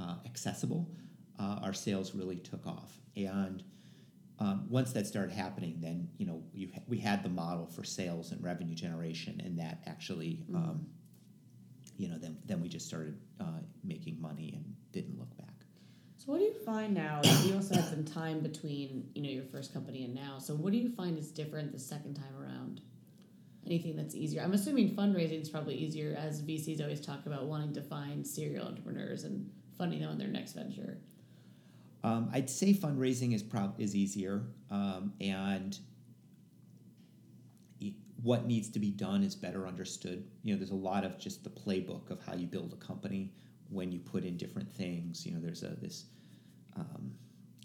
uh, 0.00 0.16
accessible, 0.26 0.90
uh, 1.38 1.60
our 1.62 1.72
sales 1.72 2.14
really 2.14 2.36
took 2.36 2.66
off. 2.66 2.98
And 3.16 3.62
um, 4.40 4.66
once 4.68 4.92
that 4.92 5.06
started 5.06 5.32
happening, 5.32 5.76
then 5.80 6.08
you 6.16 6.26
know 6.26 6.42
ha- 6.74 6.82
we 6.88 6.98
had 6.98 7.22
the 7.22 7.28
model 7.28 7.66
for 7.66 7.84
sales 7.84 8.32
and 8.32 8.42
revenue 8.42 8.74
generation, 8.74 9.40
and 9.44 9.58
that 9.58 9.82
actually, 9.86 10.44
mm-hmm. 10.44 10.56
um, 10.56 10.86
you 11.98 12.08
know, 12.08 12.18
then 12.18 12.38
then 12.46 12.60
we 12.62 12.68
just 12.68 12.86
started 12.86 13.18
uh, 13.38 13.60
making 13.84 14.20
money 14.20 14.54
and 14.56 14.74
didn't 14.92 15.18
look 15.18 15.36
back. 15.36 15.49
So 16.20 16.32
what 16.32 16.38
do 16.38 16.44
you 16.44 16.52
find 16.66 16.92
now? 16.92 17.22
You 17.44 17.54
also 17.54 17.76
had 17.76 17.86
some 17.86 18.04
time 18.04 18.40
between 18.40 19.08
you 19.14 19.22
know 19.22 19.30
your 19.30 19.44
first 19.44 19.72
company 19.72 20.04
and 20.04 20.14
now. 20.14 20.38
So 20.38 20.54
what 20.54 20.70
do 20.70 20.78
you 20.78 20.90
find 20.90 21.18
is 21.18 21.30
different 21.30 21.72
the 21.72 21.78
second 21.78 22.12
time 22.12 22.36
around? 22.38 22.82
Anything 23.64 23.96
that's 23.96 24.14
easier? 24.14 24.42
I'm 24.42 24.52
assuming 24.52 24.94
fundraising 24.94 25.40
is 25.40 25.48
probably 25.48 25.76
easier, 25.76 26.14
as 26.18 26.42
VCs 26.42 26.82
always 26.82 27.00
talk 27.00 27.24
about 27.24 27.46
wanting 27.46 27.72
to 27.72 27.80
find 27.80 28.26
serial 28.26 28.66
entrepreneurs 28.66 29.24
and 29.24 29.50
funding 29.78 30.00
them 30.00 30.10
on 30.10 30.18
their 30.18 30.28
next 30.28 30.52
venture. 30.52 30.98
Um, 32.04 32.28
I'd 32.34 32.50
say 32.50 32.74
fundraising 32.74 33.34
is 33.34 33.42
prob- 33.42 33.80
is 33.80 33.96
easier, 33.96 34.42
um, 34.70 35.14
and 35.22 35.78
what 38.22 38.44
needs 38.44 38.68
to 38.68 38.78
be 38.78 38.90
done 38.90 39.22
is 39.22 39.34
better 39.34 39.66
understood. 39.66 40.22
You 40.42 40.52
know, 40.52 40.58
there's 40.58 40.70
a 40.70 40.74
lot 40.74 41.02
of 41.04 41.18
just 41.18 41.44
the 41.44 41.50
playbook 41.50 42.10
of 42.10 42.20
how 42.22 42.34
you 42.34 42.46
build 42.46 42.74
a 42.74 42.76
company 42.76 43.32
when 43.70 43.92
you 43.92 43.98
put 43.98 44.24
in 44.24 44.36
different 44.36 44.70
things. 44.70 45.24
You 45.24 45.32
know, 45.32 45.40
there's 45.40 45.62
a 45.62 45.76
this 45.80 46.06
um, 46.76 47.12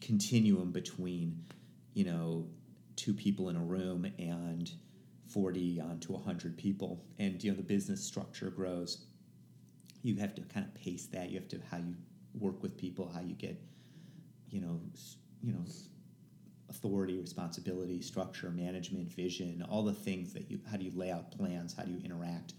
continuum 0.02 0.72
between 0.72 1.44
you 1.94 2.06
know 2.06 2.46
two 2.96 3.13
people 3.13 3.50
in 3.50 3.56
a 3.56 3.63
room 3.63 4.06
and 4.18 4.72
40 5.28 5.82
onto 5.82 6.13
100 6.13 6.58
people. 6.58 7.04
And 7.20 7.44
you 7.44 7.52
know 7.52 7.58
the 7.58 7.63
business 7.63 8.04
structure 8.04 8.50
grows. 8.50 9.06
You 10.04 10.15
have 10.18 10.36
to 10.36 10.41
kind 10.41 10.65
of 10.65 10.74
pace 10.76 11.08
that. 11.08 11.30
You 11.30 11.39
have 11.39 11.50
to 11.50 11.60
how 11.70 11.78
you 11.78 11.96
work 12.39 12.62
with 12.62 12.78
people 12.78 13.10
how 13.13 13.22
you 13.22 13.34
get 13.34 13.58
you 14.50 14.62
know 14.62 14.80
you 15.41 15.54
know 15.54 15.63
authority 16.70 17.18
responsibility 17.18 18.02
structure 18.02 18.50
management 18.50 19.12
vision 19.13 19.65
all 19.70 19.84
the 19.84 19.94
things 19.94 20.34
that 20.34 20.50
you 20.50 20.60
how 20.70 20.78
do 20.78 20.84
you 20.84 20.91
lay 20.96 21.12
out 21.12 21.32
plans? 21.32 21.74
How 21.74 21.84
do 21.84 21.91
you 21.91 22.02
interact 22.04 22.54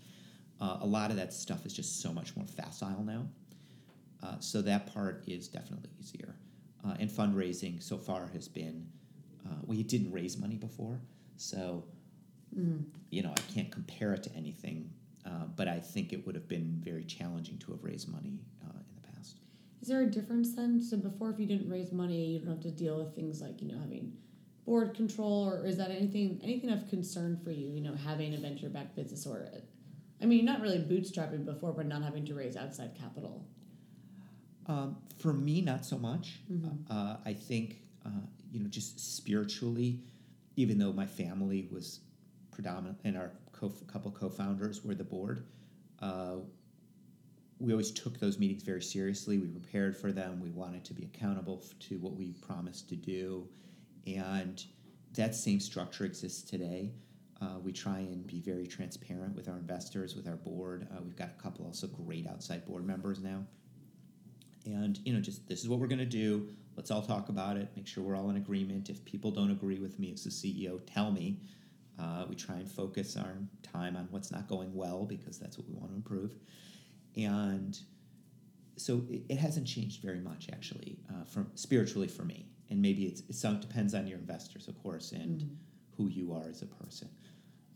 uh, 0.60 0.78
a 0.80 0.86
lot 0.86 1.10
of 1.10 1.16
that 1.16 1.32
stuff 1.32 1.66
is 1.66 1.72
just 1.72 2.00
so 2.00 2.12
much 2.12 2.34
more 2.36 2.46
facile 2.46 3.02
now 3.04 3.26
uh, 4.22 4.38
so 4.40 4.62
that 4.62 4.92
part 4.92 5.22
is 5.26 5.48
definitely 5.48 5.90
easier 6.00 6.34
uh, 6.86 6.94
and 6.98 7.10
fundraising 7.10 7.82
so 7.82 7.96
far 7.98 8.28
has 8.32 8.48
been 8.48 8.86
uh, 9.46 9.54
we 9.66 9.82
didn't 9.82 10.10
raise 10.12 10.36
money 10.38 10.56
before 10.56 11.00
so 11.36 11.84
you 13.10 13.22
know 13.22 13.30
i 13.36 13.52
can't 13.52 13.70
compare 13.70 14.14
it 14.14 14.22
to 14.22 14.34
anything 14.34 14.88
uh, 15.26 15.44
but 15.56 15.68
i 15.68 15.78
think 15.78 16.12
it 16.12 16.24
would 16.26 16.34
have 16.34 16.48
been 16.48 16.80
very 16.82 17.04
challenging 17.04 17.58
to 17.58 17.70
have 17.72 17.82
raised 17.84 18.08
money 18.08 18.38
uh, 18.64 18.70
in 18.78 18.94
the 18.94 19.08
past 19.08 19.36
Is 19.82 19.88
there 19.88 20.02
a 20.02 20.06
difference 20.10 20.54
then? 20.54 20.80
So 20.80 20.96
before, 20.96 21.30
if 21.30 21.38
you 21.38 21.46
didn't 21.46 21.70
raise 21.70 21.92
money, 21.92 22.26
you 22.32 22.38
don't 22.40 22.48
have 22.48 22.60
to 22.62 22.70
deal 22.70 22.96
with 22.98 23.14
things 23.14 23.40
like 23.40 23.60
you 23.62 23.68
know 23.68 23.78
having 23.78 24.12
board 24.64 24.94
control, 24.94 25.44
or 25.46 25.64
is 25.66 25.76
that 25.76 25.90
anything 25.90 26.40
anything 26.42 26.70
of 26.70 26.88
concern 26.88 27.38
for 27.44 27.50
you? 27.52 27.68
You 27.68 27.82
know, 27.82 27.94
having 27.94 28.34
a 28.34 28.38
venture 28.38 28.68
backed 28.68 28.96
business, 28.96 29.26
or 29.26 29.48
I 30.20 30.26
mean, 30.26 30.44
not 30.44 30.60
really 30.60 30.78
bootstrapping 30.78 31.44
before, 31.44 31.72
but 31.72 31.86
not 31.86 32.02
having 32.02 32.24
to 32.26 32.34
raise 32.34 32.56
outside 32.56 32.94
capital. 32.98 33.44
Um, 34.66 34.96
for 35.18 35.32
me, 35.32 35.60
not 35.60 35.84
so 35.84 35.98
much. 35.98 36.40
Uh, 36.90 37.16
I 37.24 37.32
think, 37.32 37.82
uh, 38.04 38.10
you 38.50 38.60
know, 38.60 38.68
just 38.68 39.16
spiritually, 39.16 40.00
even 40.56 40.78
though 40.78 40.92
my 40.92 41.06
family 41.06 41.68
was 41.70 42.00
predominant 42.50 42.98
and 43.04 43.16
our 43.16 43.32
co- 43.52 43.72
couple 43.86 44.10
co-founders 44.10 44.84
were 44.84 44.94
the 44.94 45.04
board, 45.04 45.44
uh, 46.00 46.36
we 47.58 47.72
always 47.72 47.90
took 47.90 48.18
those 48.18 48.38
meetings 48.38 48.62
very 48.62 48.82
seriously. 48.82 49.38
We 49.38 49.46
prepared 49.46 49.96
for 49.96 50.12
them. 50.12 50.40
We 50.40 50.50
wanted 50.50 50.84
to 50.86 50.94
be 50.94 51.04
accountable 51.04 51.62
to 51.80 51.98
what 51.98 52.14
we 52.14 52.32
promised 52.32 52.88
to 52.90 52.96
do, 52.96 53.48
and 54.06 54.62
that 55.14 55.34
same 55.34 55.60
structure 55.60 56.04
exists 56.04 56.42
today. 56.42 56.92
Uh, 57.40 57.58
we 57.62 57.70
try 57.70 57.98
and 57.98 58.26
be 58.26 58.40
very 58.40 58.66
transparent 58.66 59.34
with 59.36 59.48
our 59.48 59.56
investors, 59.56 60.16
with 60.16 60.26
our 60.26 60.36
board. 60.36 60.86
Uh, 60.90 61.00
we've 61.02 61.16
got 61.16 61.30
a 61.38 61.42
couple 61.42 61.66
also 61.66 61.86
great 61.86 62.26
outside 62.26 62.64
board 62.64 62.86
members 62.86 63.20
now. 63.20 63.44
And 64.64 64.98
you 65.04 65.12
know 65.12 65.20
just 65.20 65.46
this 65.48 65.60
is 65.60 65.68
what 65.68 65.78
we're 65.78 65.86
going 65.86 65.98
to 65.98 66.06
do. 66.06 66.48
Let's 66.76 66.90
all 66.90 67.02
talk 67.02 67.28
about 67.28 67.56
it. 67.56 67.68
Make 67.76 67.86
sure 67.86 68.02
we're 68.02 68.16
all 68.16 68.30
in 68.30 68.36
agreement. 68.36 68.88
If 68.88 69.04
people 69.04 69.30
don't 69.30 69.50
agree 69.50 69.78
with 69.78 69.98
me 69.98 70.12
as 70.12 70.24
the 70.24 70.30
ceo 70.30 70.80
tell 70.86 71.10
me. 71.10 71.38
Uh, 71.98 72.26
we 72.28 72.36
try 72.36 72.56
and 72.56 72.70
focus 72.70 73.16
our 73.16 73.38
time 73.62 73.96
on 73.96 74.06
what's 74.10 74.30
not 74.30 74.48
going 74.48 74.74
well 74.74 75.06
because 75.06 75.38
that's 75.38 75.56
what 75.56 75.66
we 75.66 75.74
want 75.74 75.88
to 75.88 75.96
improve. 75.96 76.32
And 77.16 77.78
so 78.76 79.02
it, 79.08 79.22
it 79.30 79.38
hasn't 79.38 79.66
changed 79.66 80.02
very 80.02 80.20
much 80.20 80.48
actually 80.52 80.98
uh, 81.10 81.24
from 81.24 81.50
spiritually 81.54 82.08
for 82.08 82.24
me. 82.24 82.46
And 82.68 82.82
maybe 82.82 83.04
it's, 83.04 83.22
it 83.28 83.34
some 83.34 83.60
depends 83.60 83.94
on 83.94 84.06
your 84.06 84.18
investors 84.18 84.68
of 84.68 84.82
course 84.82 85.12
and 85.12 85.56
who 85.96 86.08
you 86.08 86.34
are 86.34 86.48
as 86.50 86.60
a 86.62 86.66
person 86.66 87.08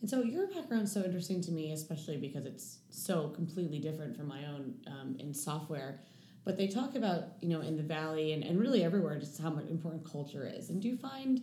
And 0.01 0.09
so 0.09 0.23
your 0.23 0.47
background's 0.47 0.93
so 0.93 1.03
interesting 1.03 1.43
to 1.43 1.53
me, 1.53 1.73
especially 1.73 2.17
because 2.17 2.47
it's 2.47 2.79
so 2.89 3.29
completely 3.29 3.79
different 3.79 4.17
from 4.17 4.29
my 4.29 4.47
own 4.47 4.75
um, 4.87 5.17
in 5.19 5.35
software. 5.35 6.01
But 6.45 6.57
they 6.57 6.69
talk 6.69 6.95
about, 6.95 7.25
you 7.43 7.49
know, 7.49 7.61
in 7.61 7.77
the 7.77 7.83
Valley 7.83 8.33
and, 8.33 8.43
and 8.43 8.59
really 8.59 8.83
everywhere, 8.83 9.19
just 9.19 9.41
how 9.41 9.51
much 9.51 9.67
important 9.67 10.11
culture 10.11 10.51
is. 10.51 10.71
And 10.71 10.81
do 10.81 10.89
you 10.89 10.97
find 10.97 11.43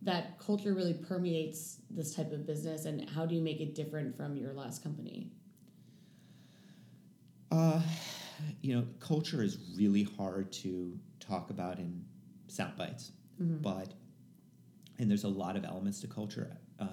that 0.00 0.38
culture 0.38 0.72
really 0.72 0.94
permeates 0.94 1.78
this 1.90 2.14
type 2.14 2.32
of 2.32 2.46
business? 2.46 2.86
And 2.86 3.08
how 3.10 3.26
do 3.26 3.34
you 3.34 3.42
make 3.42 3.60
it 3.60 3.74
different 3.74 4.16
from 4.16 4.36
your 4.36 4.54
last 4.54 4.82
company? 4.82 5.30
Uh, 7.50 7.82
you 8.62 8.74
know, 8.74 8.86
culture 8.98 9.42
is 9.42 9.58
really 9.76 10.04
hard 10.04 10.52
to 10.52 10.98
talk 11.20 11.50
about 11.50 11.78
in 11.78 12.02
sound 12.46 12.76
bites, 12.76 13.12
but 13.38 13.92
and 14.98 15.10
there's 15.10 15.24
a 15.24 15.28
lot 15.28 15.56
of 15.56 15.64
elements 15.64 16.00
to 16.00 16.06
culture. 16.06 16.56
Uh, 16.80 16.86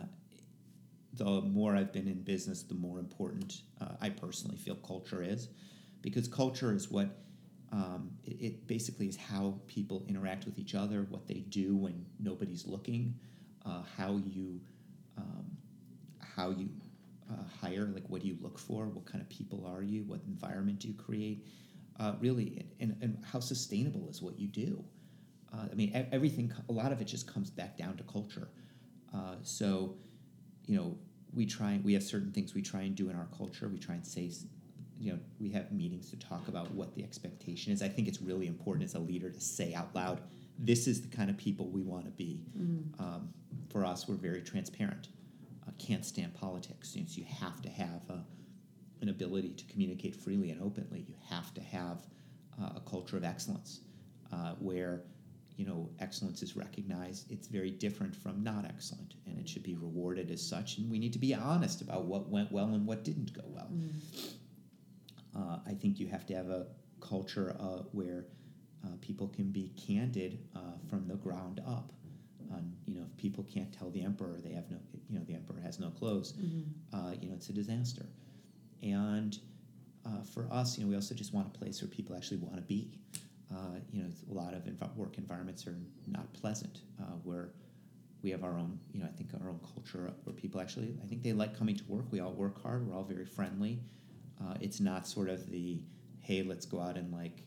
the 1.17 1.41
more 1.41 1.75
I've 1.75 1.93
been 1.93 2.07
in 2.07 2.21
business, 2.21 2.63
the 2.63 2.75
more 2.75 2.99
important 2.99 3.61
uh, 3.81 3.95
I 4.01 4.09
personally 4.09 4.57
feel 4.57 4.75
culture 4.75 5.23
is, 5.23 5.49
because 6.01 6.27
culture 6.27 6.73
is 6.73 6.89
what 6.91 7.09
um, 7.71 8.11
it, 8.23 8.41
it 8.41 8.67
basically 8.67 9.07
is 9.07 9.17
how 9.17 9.59
people 9.67 10.05
interact 10.07 10.45
with 10.45 10.59
each 10.59 10.75
other, 10.75 11.05
what 11.09 11.27
they 11.27 11.39
do 11.49 11.75
when 11.75 12.05
nobody's 12.19 12.65
looking, 12.65 13.15
uh, 13.65 13.81
how 13.97 14.17
you 14.25 14.61
um, 15.17 15.45
how 16.35 16.49
you 16.49 16.69
uh, 17.31 17.43
hire, 17.61 17.85
like 17.93 18.03
what 18.07 18.21
do 18.21 18.27
you 18.27 18.37
look 18.41 18.59
for, 18.59 18.87
what 18.87 19.05
kind 19.05 19.21
of 19.21 19.29
people 19.29 19.65
are 19.65 19.81
you, 19.81 20.03
what 20.03 20.19
environment 20.27 20.79
do 20.79 20.87
you 20.87 20.93
create, 20.93 21.45
uh, 21.99 22.13
really, 22.19 22.65
and, 22.79 22.95
and 23.01 23.23
how 23.31 23.39
sustainable 23.39 24.09
is 24.09 24.21
what 24.21 24.37
you 24.37 24.47
do. 24.47 24.83
Uh, 25.53 25.67
I 25.71 25.75
mean, 25.75 26.07
everything, 26.11 26.51
a 26.67 26.71
lot 26.71 26.91
of 26.91 27.01
it 27.01 27.05
just 27.05 27.31
comes 27.31 27.49
back 27.49 27.77
down 27.77 27.95
to 27.97 28.03
culture. 28.03 28.49
Uh, 29.13 29.35
so, 29.41 29.95
you 30.65 30.77
know, 30.77 30.97
we 31.33 31.45
try, 31.45 31.79
we 31.83 31.93
have 31.93 32.03
certain 32.03 32.31
things 32.31 32.53
we 32.53 32.61
try 32.61 32.81
and 32.81 32.95
do 32.95 33.09
in 33.09 33.15
our 33.15 33.27
culture. 33.37 33.67
We 33.67 33.79
try 33.79 33.95
and 33.95 34.05
say, 34.05 34.31
you 34.97 35.11
know, 35.13 35.19
we 35.39 35.49
have 35.51 35.71
meetings 35.71 36.09
to 36.11 36.17
talk 36.17 36.47
about 36.47 36.71
what 36.71 36.95
the 36.95 37.03
expectation 37.03 37.73
is. 37.73 37.81
I 37.81 37.89
think 37.89 38.07
it's 38.07 38.21
really 38.21 38.47
important 38.47 38.85
as 38.85 38.95
a 38.95 38.99
leader 38.99 39.29
to 39.29 39.41
say 39.41 39.73
out 39.73 39.93
loud, 39.93 40.21
this 40.57 40.87
is 40.87 41.01
the 41.01 41.15
kind 41.15 41.29
of 41.29 41.37
people 41.37 41.67
we 41.67 41.81
want 41.81 42.05
to 42.05 42.11
be. 42.11 42.45
Um, 42.99 43.29
for 43.69 43.85
us, 43.85 44.07
we're 44.07 44.15
very 44.15 44.41
transparent. 44.41 45.09
Uh, 45.67 45.71
can't 45.77 46.05
stand 46.05 46.33
politics. 46.33 46.95
You, 46.95 47.01
know, 47.01 47.07
so 47.09 47.17
you 47.17 47.25
have 47.25 47.61
to 47.61 47.69
have 47.69 48.01
a, 48.09 48.23
an 49.01 49.09
ability 49.09 49.49
to 49.49 49.65
communicate 49.65 50.15
freely 50.15 50.51
and 50.51 50.61
openly. 50.61 51.05
You 51.07 51.15
have 51.29 51.53
to 51.55 51.61
have 51.61 51.99
uh, 52.61 52.69
a 52.77 52.81
culture 52.89 53.17
of 53.17 53.25
excellence 53.25 53.81
uh, 54.31 54.53
where 54.59 55.01
you 55.55 55.65
know 55.65 55.89
excellence 55.99 56.41
is 56.41 56.55
recognized. 56.55 57.31
It's 57.31 57.47
very 57.47 57.71
different 57.71 58.15
from 58.15 58.43
not 58.43 58.65
excellent, 58.65 59.15
and 59.25 59.37
it 59.39 59.47
should 59.47 59.63
be 59.63 59.75
rewarded 59.75 60.31
as 60.31 60.41
such. 60.45 60.77
And 60.77 60.89
we 60.91 60.99
need 60.99 61.13
to 61.13 61.19
be 61.19 61.33
honest 61.33 61.81
about 61.81 62.05
what 62.05 62.29
went 62.29 62.51
well 62.51 62.73
and 62.73 62.85
what 62.85 63.03
didn't 63.03 63.33
go 63.33 63.43
well. 63.47 63.69
Uh, 65.35 65.59
I 65.67 65.73
think 65.73 65.99
you 65.99 66.07
have 66.07 66.25
to 66.27 66.33
have 66.35 66.49
a 66.49 66.67
culture 67.01 67.55
uh, 67.59 67.83
where 67.91 68.25
uh, 68.85 68.89
people 69.01 69.27
can 69.27 69.51
be 69.51 69.71
candid 69.87 70.39
uh, 70.55 70.59
from 70.89 71.07
the 71.07 71.15
ground 71.15 71.61
up. 71.67 71.91
On 72.51 72.71
you 72.85 72.95
know, 72.95 73.03
if 73.09 73.17
people 73.17 73.43
can't 73.43 73.73
tell 73.73 73.89
the 73.89 74.03
emperor 74.03 74.39
they 74.43 74.53
have 74.53 74.69
no, 74.69 74.77
you 75.09 75.17
know, 75.17 75.25
the 75.25 75.33
emperor 75.33 75.59
has 75.63 75.79
no 75.79 75.89
clothes, 75.89 76.35
uh, 76.93 77.13
you 77.19 77.29
know, 77.29 77.35
it's 77.35 77.49
a 77.49 77.53
disaster. 77.53 78.05
And 78.83 79.37
uh, 80.05 80.21
for 80.21 80.47
us, 80.51 80.77
you 80.77 80.83
know, 80.83 80.89
we 80.89 80.95
also 80.95 81.15
just 81.15 81.33
want 81.33 81.47
a 81.47 81.57
place 81.57 81.81
where 81.81 81.89
people 81.89 82.15
actually 82.15 82.37
want 82.37 82.57
to 82.57 82.61
be. 82.61 82.91
Uh, 83.53 83.79
you 83.91 84.01
know, 84.01 84.09
a 84.31 84.33
lot 84.33 84.53
of 84.53 84.63
env- 84.63 84.95
work 84.95 85.17
environments 85.17 85.67
are 85.67 85.77
not 86.07 86.31
pleasant. 86.33 86.79
Uh, 86.99 87.13
where 87.23 87.49
we 88.23 88.31
have 88.31 88.43
our 88.43 88.57
own, 88.57 88.79
you 88.91 88.99
know, 88.99 89.05
I 89.05 89.11
think 89.15 89.29
our 89.39 89.49
own 89.49 89.59
culture 89.73 90.11
where 90.23 90.33
people 90.33 90.59
actually, 90.59 90.97
I 91.03 91.07
think 91.07 91.21
they 91.21 91.31
like 91.33 91.57
coming 91.57 91.75
to 91.75 91.83
work. 91.87 92.05
We 92.11 92.19
all 92.19 92.33
work 92.33 92.61
hard. 92.61 92.87
We're 92.87 92.95
all 92.95 93.03
very 93.03 93.25
friendly. 93.25 93.79
Uh, 94.41 94.55
it's 94.59 94.79
not 94.79 95.07
sort 95.07 95.29
of 95.29 95.49
the, 95.51 95.79
hey, 96.21 96.41
let's 96.41 96.65
go 96.65 96.81
out 96.81 96.97
and 96.97 97.13
like 97.13 97.43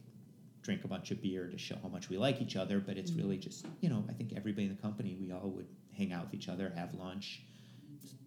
drink 0.62 0.84
a 0.84 0.88
bunch 0.88 1.10
of 1.10 1.20
beer 1.20 1.48
to 1.48 1.58
show 1.58 1.76
how 1.82 1.88
much 1.88 2.08
we 2.08 2.16
like 2.16 2.40
each 2.40 2.54
other. 2.54 2.78
But 2.78 2.96
it's 2.96 3.12
really 3.12 3.38
just, 3.38 3.66
you 3.80 3.88
know, 3.88 4.04
I 4.08 4.12
think 4.12 4.34
everybody 4.36 4.66
in 4.66 4.76
the 4.76 4.80
company, 4.80 5.16
we 5.20 5.32
all 5.32 5.50
would 5.50 5.66
hang 5.96 6.12
out 6.12 6.26
with 6.26 6.34
each 6.34 6.48
other, 6.48 6.72
have 6.76 6.94
lunch, 6.94 7.42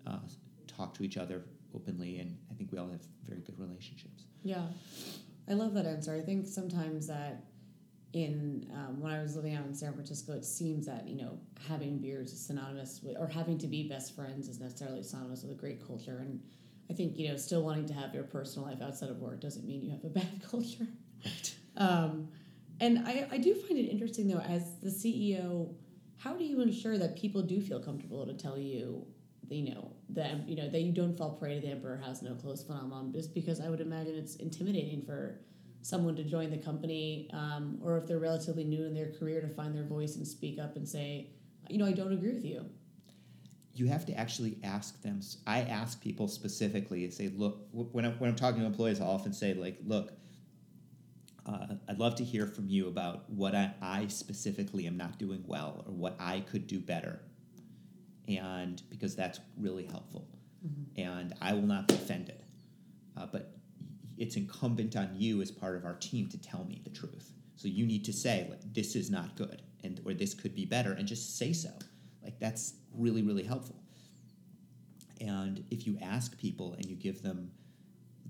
uh, 0.06 0.20
talk 0.68 0.94
to 0.96 1.04
each 1.04 1.18
other 1.18 1.44
openly, 1.74 2.20
and 2.20 2.38
I 2.52 2.56
think 2.56 2.72
we 2.72 2.78
all 2.78 2.90
have 2.90 3.02
very 3.26 3.42
good 3.42 3.58
relationships. 3.58 4.26
Yeah, 4.44 4.66
I 5.48 5.54
love 5.54 5.74
that 5.76 5.86
answer. 5.86 6.14
I 6.14 6.22
think 6.22 6.48
sometimes 6.48 7.08
that 7.08 7.46
in 8.14 8.70
um, 8.74 9.00
when 9.00 9.12
I 9.12 9.22
was 9.22 9.36
living 9.36 9.56
out 9.56 9.66
in 9.66 9.74
San 9.74 9.94
Francisco, 9.94 10.34
it 10.34 10.46
seems 10.46 10.86
that 10.86 11.08
you 11.08 11.16
know 11.16 11.40
having 11.68 12.00
beers 12.00 12.34
is 12.34 12.46
synonymous 12.46 13.02
with, 13.04 13.18
or 13.18 13.28
having 13.28 13.58
to 13.60 13.68
be 13.68 13.88
best 13.88 14.16
friends 14.16 14.48
is 14.48 14.60
necessarily 14.60 15.04
synonymous 15.04 15.44
with 15.44 15.52
a 15.52 15.56
great 15.56 15.86
culture. 15.86 16.18
And 16.20 16.42
I 16.90 16.94
think 16.94 17.18
you 17.18 17.30
know 17.30 17.38
still 17.38 17.64
wanting 17.64 17.86
to 17.88 17.94
have 17.94 18.14
your 18.14 18.24
personal 18.24 18.68
life 18.68 18.82
outside 18.82 19.10
of 19.10 19.20
work 19.20 19.40
doesn't 19.40 19.66
mean 19.66 19.82
you 19.82 19.92
have 19.92 20.04
a 20.04 20.10
bad 20.20 20.42
culture. 20.50 20.88
Right. 21.26 21.56
Um, 21.78 22.28
and 22.80 23.08
I, 23.08 23.28
I 23.32 23.38
do 23.38 23.54
find 23.54 23.78
it 23.78 23.90
interesting 23.90 24.28
though, 24.28 24.40
as 24.40 24.80
the 24.80 24.90
CEO, 24.90 25.74
how 26.18 26.34
do 26.34 26.44
you 26.44 26.62
ensure 26.62 26.98
that 26.98 27.16
people 27.16 27.42
do 27.44 27.62
feel 27.62 27.80
comfortable 27.80 28.26
to 28.26 28.34
tell 28.34 28.58
you, 28.58 29.06
you 29.50 29.74
know, 29.74 29.94
that 30.10 30.50
you 30.50 30.56
know 30.58 30.68
that 30.70 30.82
you 30.82 30.92
don't 30.92 31.16
fall 31.16 31.32
prey 31.32 31.56
to 31.56 31.62
the 31.62 31.68
emperor 31.68 32.02
has 32.04 32.22
no 32.22 32.34
clothes 32.34 32.64
phenomenon? 32.64 33.14
Just 33.14 33.34
because 33.34 33.62
I 33.62 33.70
would 33.70 33.80
imagine 33.80 34.16
it's 34.16 34.36
intimidating 34.36 35.04
for 35.04 35.40
someone 35.82 36.16
to 36.16 36.24
join 36.24 36.50
the 36.52 36.58
company, 36.58 37.30
um, 37.34 37.80
or 37.84 37.98
if 37.98 38.08
they're 38.08 38.20
relatively 38.20 38.64
new 38.64 38.86
in 38.86 38.94
their 38.94 39.12
career, 39.12 39.42
to 39.42 39.48
find 39.48 39.76
their 39.76 39.86
voice 39.86 40.16
and 40.16 40.28
speak 40.28 40.60
up 40.60 40.76
and 40.76 40.88
say, 40.88 41.32
you 41.70 41.78
know, 41.78 41.86
I 41.86 41.92
don't 41.92 42.14
agree 42.14 42.34
with 42.34 42.46
you. 42.46 42.66
you 43.74 43.88
have 43.88 44.06
to 44.06 44.14
actually 44.14 44.58
ask 44.64 45.02
them. 45.02 45.22
I 45.48 45.62
ask 45.62 46.02
people 46.02 46.28
specifically, 46.28 47.04
and 47.04 47.14
say, 47.14 47.32
look, 47.36 47.68
when 47.72 48.06
I'm, 48.06 48.14
when 48.14 48.30
I'm 48.30 48.36
talking 48.36 48.60
to 48.62 48.66
employees, 48.66 49.00
I'll 49.00 49.10
often 49.10 49.34
say, 49.34 49.54
like, 49.54 49.78
look, 49.86 50.12
uh, 51.46 51.76
I'd 51.88 51.98
love 51.98 52.16
to 52.16 52.24
hear 52.24 52.46
from 52.46 52.68
you 52.68 52.88
about 52.88 53.30
what 53.30 53.56
I, 53.56 53.74
I 53.82 54.08
specifically 54.08 54.88
am 54.88 54.98
not 54.98 55.18
doing 55.18 55.44
well 55.48 55.84
or 55.88 55.94
what 55.94 56.16
I 56.20 56.42
could 56.42 56.68
do 56.68 56.80
better. 56.80 57.20
And 58.28 58.82
because 58.90 59.16
that's 59.16 59.40
really 59.58 59.86
helpful. 59.86 60.28
Mm-hmm. 60.66 61.02
And 61.02 61.34
I 61.42 61.54
will 61.54 61.64
not 61.64 61.88
be 61.88 61.96
offended. 61.96 62.44
Uh, 63.18 63.26
but 63.26 63.56
it's 64.22 64.36
incumbent 64.36 64.96
on 64.96 65.10
you 65.16 65.42
as 65.42 65.50
part 65.50 65.76
of 65.76 65.84
our 65.84 65.96
team 65.96 66.30
to 66.30 66.38
tell 66.38 66.64
me 66.66 66.80
the 66.84 66.92
truth. 66.92 67.34
So 67.56 67.68
you 67.68 67.88
need 67.88 68.06
to 68.06 68.14
say, 68.14 68.48
like, 68.50 68.62
this 68.72 68.96
is 68.96 69.10
not 69.10 69.36
good 69.36 69.64
and 69.84 70.00
or 70.06 70.14
this 70.14 70.36
could 70.36 70.54
be 70.54 70.64
better 70.64 70.94
and 70.94 71.08
just 71.08 71.38
say 71.40 71.54
so. 71.54 71.72
Like 72.24 72.40
that's 72.40 72.76
really, 72.96 73.24
really 73.24 73.44
helpful. 73.44 73.78
And 75.20 75.64
if 75.72 75.88
you 75.88 75.98
ask 76.02 76.38
people 76.38 76.74
and 76.74 76.86
you 76.86 76.96
give 76.96 77.24
them 77.24 77.52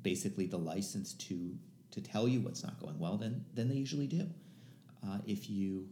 basically 0.02 0.46
the 0.46 0.58
license 0.58 1.14
to 1.14 1.58
to 1.92 2.02
tell 2.02 2.26
you 2.26 2.40
what's 2.40 2.64
not 2.64 2.80
going 2.80 2.98
well, 2.98 3.18
then 3.18 3.44
then 3.54 3.68
they 3.68 3.76
usually 3.76 4.08
do. 4.08 4.30
Uh, 5.06 5.18
if 5.26 5.50
you 5.50 5.90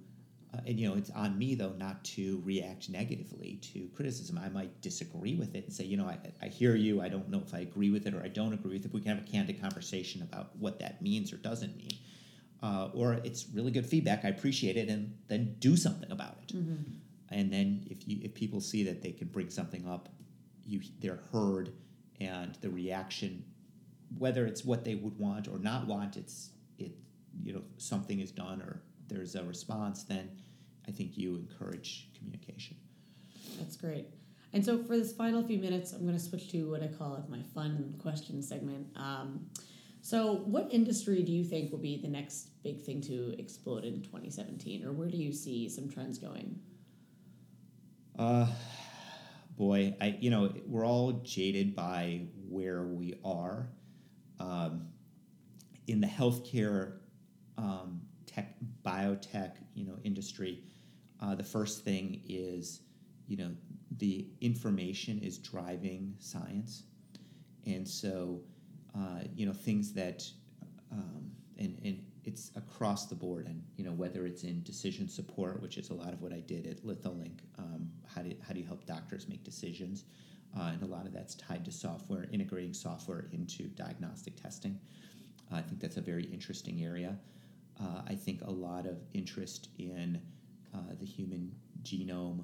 uh, 0.54 0.62
and 0.66 0.80
you 0.80 0.88
know 0.88 0.96
it's 0.96 1.10
on 1.12 1.38
me 1.38 1.56
though 1.56 1.74
not 1.78 2.04
to 2.04 2.42
react 2.44 2.90
negatively 2.90 3.60
to 3.74 3.90
criticism. 3.96 4.40
I 4.44 4.50
might 4.50 4.82
disagree 4.82 5.36
with 5.36 5.56
it 5.56 5.66
and 5.66 5.74
say, 5.74 5.84
you 5.84 5.98
know, 5.98 6.06
I, 6.06 6.18
I 6.42 6.48
hear 6.48 6.76
you. 6.76 7.02
I 7.02 7.10
don't 7.10 7.30
know 7.30 7.42
if 7.46 7.54
I 7.54 7.60
agree 7.60 7.90
with 7.90 8.08
it 8.08 8.14
or 8.14 8.24
I 8.24 8.28
don't 8.28 8.54
agree 8.54 8.74
with 8.74 8.86
it. 8.86 8.94
We 8.94 9.02
can 9.02 9.18
have 9.18 9.28
a 9.28 9.32
candid 9.32 9.62
conversation 9.62 10.22
about 10.22 10.56
what 10.58 10.80
that 10.80 11.02
means 11.02 11.32
or 11.32 11.38
doesn't 11.38 11.76
mean. 11.78 11.98
Uh, 12.62 12.90
or 12.94 13.14
it's 13.24 13.46
really 13.54 13.72
good 13.72 13.86
feedback. 13.86 14.26
I 14.26 14.30
appreciate 14.30 14.76
it, 14.76 14.90
and 14.90 15.18
then 15.30 15.56
do 15.60 15.78
something 15.78 16.12
about 16.12 16.38
it. 16.44 16.58
Mm-hmm. 16.58 16.92
And 17.30 17.54
then 17.54 17.88
if 17.90 18.08
you 18.08 18.20
if 18.22 18.34
people 18.34 18.60
see 18.60 18.84
that 18.84 19.02
they 19.02 19.12
can 19.12 19.28
bring 19.28 19.50
something 19.50 19.88
up, 19.88 20.10
you 20.66 20.82
they're 21.00 21.22
heard, 21.32 21.72
and 22.20 22.58
the 22.62 22.70
reaction 22.70 23.46
whether 24.18 24.46
it's 24.46 24.66
what 24.66 24.84
they 24.84 24.96
would 24.96 25.18
want 25.20 25.48
or 25.48 25.60
not 25.60 25.88
want, 25.88 26.18
it's 26.18 26.50
it 26.78 26.92
you 27.44 27.54
know 27.54 27.62
something 27.78 28.20
is 28.20 28.32
done 28.32 28.62
or 28.62 28.82
there's 29.10 29.36
a 29.36 29.44
response, 29.44 30.04
then 30.04 30.30
I 30.88 30.92
think 30.92 31.18
you 31.18 31.36
encourage 31.36 32.10
communication. 32.18 32.78
That's 33.60 33.76
great. 33.76 34.08
And 34.54 34.66
so 34.66 34.82
for 34.84 34.98
this 34.98 35.12
final 35.12 35.44
few 35.44 35.60
minutes, 35.60 35.94
I'm 35.94 36.02
going 36.02 36.18
to 36.18 36.24
switch 36.24 36.50
to 36.52 36.70
what 36.70 36.82
I 36.82 36.88
call 36.88 37.16
it 37.16 37.30
my 37.30 37.42
fun 37.54 37.96
question 38.00 38.42
segment. 38.42 38.88
Um, 38.96 39.50
so, 40.02 40.36
what 40.46 40.70
industry 40.72 41.24
do 41.24 41.32
you 41.32 41.44
think 41.44 41.72
will 41.72 41.80
be 41.80 41.98
the 41.98 42.08
next 42.08 42.64
big 42.64 42.82
thing 42.82 43.02
to 43.02 43.36
explode 43.38 43.84
in 43.84 44.02
2017, 44.02 44.86
or 44.86 44.94
where 44.94 45.10
do 45.10 45.18
you 45.18 45.34
see 45.34 45.68
some 45.68 45.90
trends 45.90 46.18
going? 46.18 46.58
Uh, 48.18 48.48
boy, 49.58 49.96
I 50.00 50.18
you 50.20 50.30
know 50.30 50.54
we're 50.66 50.86
all 50.86 51.12
jaded 51.24 51.76
by 51.76 52.22
where 52.48 52.84
we 52.84 53.20
are 53.26 53.68
um, 54.40 54.88
in 55.88 56.00
the 56.00 56.08
healthcare 56.08 56.94
um, 57.58 58.02
tech, 58.30 58.56
biotech, 58.86 59.54
you 59.74 59.86
know, 59.86 59.98
industry, 60.04 60.64
uh, 61.22 61.36
the 61.36 61.44
first 61.44 61.84
thing 61.84 62.22
is, 62.28 62.82
you 63.28 63.38
know, 63.38 63.52
the 63.98 64.28
information 64.42 65.20
is 65.20 65.38
driving 65.38 66.16
science, 66.20 66.84
and 67.66 67.88
so, 67.88 68.42
uh, 68.96 69.22
you 69.36 69.46
know, 69.46 69.54
things 69.54 69.94
that, 69.94 70.24
um, 70.92 71.32
and 71.58 71.78
and 71.84 72.04
it's 72.24 72.52
across 72.56 73.08
the 73.08 73.16
board, 73.16 73.48
and 73.48 73.64
you 73.78 73.84
know, 73.84 73.92
whether 73.92 74.26
it's 74.26 74.44
in 74.44 74.62
decision 74.64 75.10
support, 75.10 75.62
which 75.62 75.78
is 75.78 75.90
a 75.90 75.94
lot 75.94 76.14
of 76.14 76.22
what 76.22 76.32
I 76.32 76.40
did 76.40 76.68
at 76.68 76.84
Litholink, 76.86 77.40
um, 77.58 77.90
how 78.08 78.22
do 78.22 78.34
how 78.46 78.54
do 78.54 78.60
you 78.60 78.66
help 78.68 78.86
doctors 78.86 79.28
make 79.28 79.44
decisions? 79.44 80.06
uh, 80.58 80.72
and 80.74 80.82
a 80.84 80.86
lot 80.86 81.06
of 81.06 81.14
that's 81.14 81.36
tied 81.36 81.66
to 81.66 81.72
software, 81.72 82.28
integrating 82.32 82.74
software 82.74 83.28
into 83.32 83.64
diagnostic 83.70 84.42
testing. 84.42 84.80
I 85.52 85.62
think 85.62 85.80
that's 85.80 85.98
a 85.98 86.02
very 86.02 86.26
interesting 86.26 86.84
area. 86.84 87.18
Uh, 87.82 88.02
I 88.08 88.16
think 88.16 88.42
a 88.42 88.52
lot 88.52 88.86
of 88.86 88.98
interest 89.14 89.70
in 89.78 90.22
uh, 90.74 90.80
the 91.00 91.06
human 91.06 91.54
genome, 91.84 92.44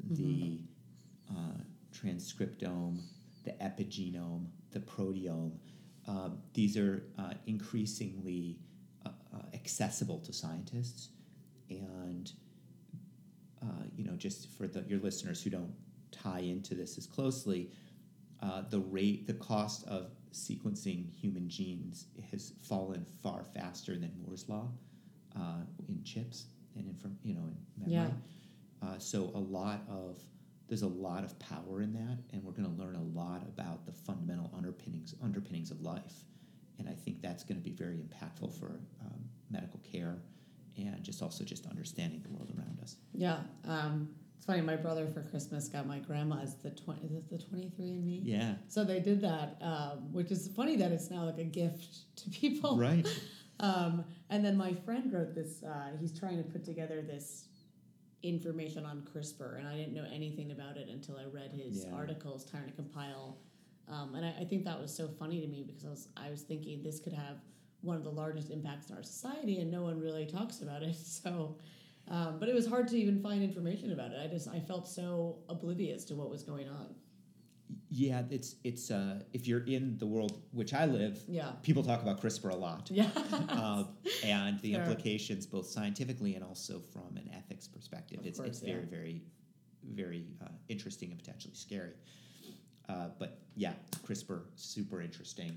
mm-hmm. 0.00 0.14
the 0.14 0.60
uh, 1.30 1.60
transcriptome, 1.94 3.00
the 3.44 3.52
epigenome, 3.52 4.46
the 4.70 4.80
proteome. 4.80 5.52
Um, 6.08 6.38
these 6.54 6.76
are 6.76 7.04
uh, 7.18 7.34
increasingly 7.46 8.58
accessible 9.54 10.18
to 10.18 10.32
scientists, 10.32 11.10
and 11.70 12.32
you 13.96 14.04
know, 14.04 14.16
just 14.16 14.50
for 14.50 14.66
the, 14.66 14.84
your 14.88 14.98
listeners 15.00 15.42
who 15.42 15.50
don't 15.50 15.72
tie 16.10 16.40
into 16.40 16.74
this 16.74 16.98
as 16.98 17.06
closely, 17.06 17.70
uh, 18.42 18.62
the 18.68 18.80
rate, 18.80 19.26
the 19.26 19.34
cost 19.34 19.86
of 19.86 20.10
sequencing 20.32 21.08
human 21.12 21.48
genes 21.48 22.06
has 22.30 22.52
fallen 22.62 23.04
far 23.22 23.44
faster 23.44 23.92
than 23.92 24.10
Moore's 24.24 24.48
law 24.48 24.68
uh, 25.36 25.60
in 25.88 26.02
chips 26.02 26.46
and 26.76 26.88
in 26.88 26.94
from 26.96 27.16
you 27.22 27.34
know 27.34 27.42
in 27.46 27.56
memory. 27.78 28.10
Yeah. 28.10 28.88
Uh, 28.88 28.98
so 28.98 29.30
a 29.34 29.38
lot 29.38 29.82
of 29.88 30.18
there's 30.68 30.82
a 30.82 30.88
lot 30.88 31.22
of 31.22 31.38
power 31.38 31.82
in 31.82 31.92
that, 31.92 32.18
and 32.32 32.42
we're 32.42 32.52
going 32.52 32.64
to 32.64 32.82
learn 32.82 32.96
a 32.96 33.18
lot 33.18 33.42
about 33.42 33.86
the 33.86 33.92
fundamental 33.92 34.50
underpinnings 34.56 35.14
underpinnings 35.22 35.70
of 35.70 35.80
life, 35.82 36.24
and 36.78 36.88
I 36.88 36.94
think 36.94 37.22
that's 37.22 37.44
going 37.44 37.60
to 37.60 37.64
be 37.64 37.74
very 37.74 37.96
impactful 37.98 38.58
for 38.58 38.80
um, 39.00 39.24
medical 39.50 39.80
care 39.80 40.18
and 40.76 41.02
just 41.02 41.22
also 41.22 41.44
just 41.44 41.66
understanding 41.66 42.22
the 42.22 42.30
world 42.30 42.50
around 42.56 42.80
us. 42.82 42.96
Yeah. 43.12 43.40
Um, 43.68 44.08
it's 44.42 44.48
funny. 44.48 44.60
My 44.60 44.74
brother 44.74 45.06
for 45.06 45.22
Christmas 45.22 45.68
got 45.68 45.86
my 45.86 46.00
grandma's 46.00 46.56
the 46.56 46.70
twenty. 46.70 47.06
Is 47.06 47.12
it 47.12 47.30
the 47.30 47.38
twenty 47.38 47.70
three 47.76 47.90
and 47.90 48.04
Me? 48.04 48.22
Yeah. 48.24 48.54
So 48.66 48.82
they 48.82 48.98
did 48.98 49.20
that, 49.20 49.56
um, 49.60 50.12
which 50.12 50.32
is 50.32 50.48
funny 50.56 50.74
that 50.78 50.90
it's 50.90 51.12
now 51.12 51.26
like 51.26 51.38
a 51.38 51.44
gift 51.44 52.16
to 52.16 52.30
people. 52.30 52.76
Right. 52.76 53.06
um, 53.60 54.04
and 54.30 54.44
then 54.44 54.56
my 54.56 54.74
friend 54.74 55.12
wrote 55.12 55.32
this. 55.32 55.62
Uh, 55.62 55.90
he's 56.00 56.18
trying 56.18 56.38
to 56.38 56.42
put 56.42 56.64
together 56.64 57.02
this 57.02 57.44
information 58.24 58.84
on 58.84 59.06
CRISPR, 59.14 59.60
and 59.60 59.68
I 59.68 59.76
didn't 59.76 59.94
know 59.94 60.06
anything 60.12 60.50
about 60.50 60.76
it 60.76 60.88
until 60.88 61.18
I 61.18 61.26
read 61.32 61.52
his 61.52 61.84
yeah. 61.84 61.94
articles 61.94 62.44
trying 62.44 62.66
to 62.66 62.72
compile. 62.72 63.38
Um, 63.88 64.16
and 64.16 64.26
I, 64.26 64.34
I 64.40 64.44
think 64.44 64.64
that 64.64 64.80
was 64.80 64.92
so 64.92 65.06
funny 65.06 65.40
to 65.40 65.46
me 65.46 65.62
because 65.64 65.84
I 65.84 65.90
was 65.90 66.08
I 66.16 66.30
was 66.30 66.42
thinking 66.42 66.82
this 66.82 66.98
could 66.98 67.12
have 67.12 67.36
one 67.80 67.96
of 67.96 68.02
the 68.02 68.10
largest 68.10 68.50
impacts 68.50 68.90
in 68.90 68.96
our 68.96 69.04
society, 69.04 69.60
and 69.60 69.70
no 69.70 69.82
one 69.82 70.00
really 70.00 70.26
talks 70.26 70.62
about 70.62 70.82
it. 70.82 70.96
So 71.04 71.58
um, 72.12 72.38
but 72.38 72.48
it 72.48 72.54
was 72.54 72.66
hard 72.66 72.86
to 72.88 72.96
even 72.98 73.22
find 73.22 73.42
information 73.42 73.90
about 73.90 74.12
it. 74.12 74.18
I 74.22 74.26
just 74.26 74.46
I 74.48 74.60
felt 74.60 74.86
so 74.86 75.38
oblivious 75.48 76.04
to 76.06 76.14
what 76.14 76.28
was 76.30 76.42
going 76.42 76.68
on. 76.68 76.94
Yeah, 77.88 78.22
it's 78.30 78.56
it's 78.64 78.90
uh, 78.90 79.20
if 79.32 79.48
you're 79.48 79.64
in 79.64 79.96
the 79.96 80.06
world 80.06 80.42
which 80.52 80.74
I 80.74 80.84
live, 80.84 81.18
yeah. 81.26 81.52
people 81.62 81.82
talk 81.82 82.02
about 82.02 82.20
CRISPR 82.20 82.50
a 82.50 82.54
lot. 82.54 82.90
Yeah, 82.92 83.08
uh, 83.48 83.84
and 84.22 84.60
the 84.60 84.74
sure. 84.74 84.82
implications 84.82 85.46
both 85.46 85.66
scientifically 85.66 86.34
and 86.34 86.44
also 86.44 86.80
from 86.92 87.16
an 87.16 87.30
ethics 87.34 87.66
perspective. 87.66 88.20
Of 88.20 88.26
it's 88.26 88.38
course, 88.38 88.50
it's 88.50 88.62
yeah. 88.62 88.74
very 88.74 88.84
very 88.84 89.22
very 89.90 90.26
uh, 90.44 90.48
interesting 90.68 91.10
and 91.10 91.18
potentially 91.18 91.54
scary. 91.54 91.94
Uh, 92.90 93.08
but 93.18 93.40
yeah, 93.56 93.72
CRISPR 94.06 94.42
super 94.54 95.00
interesting. 95.00 95.56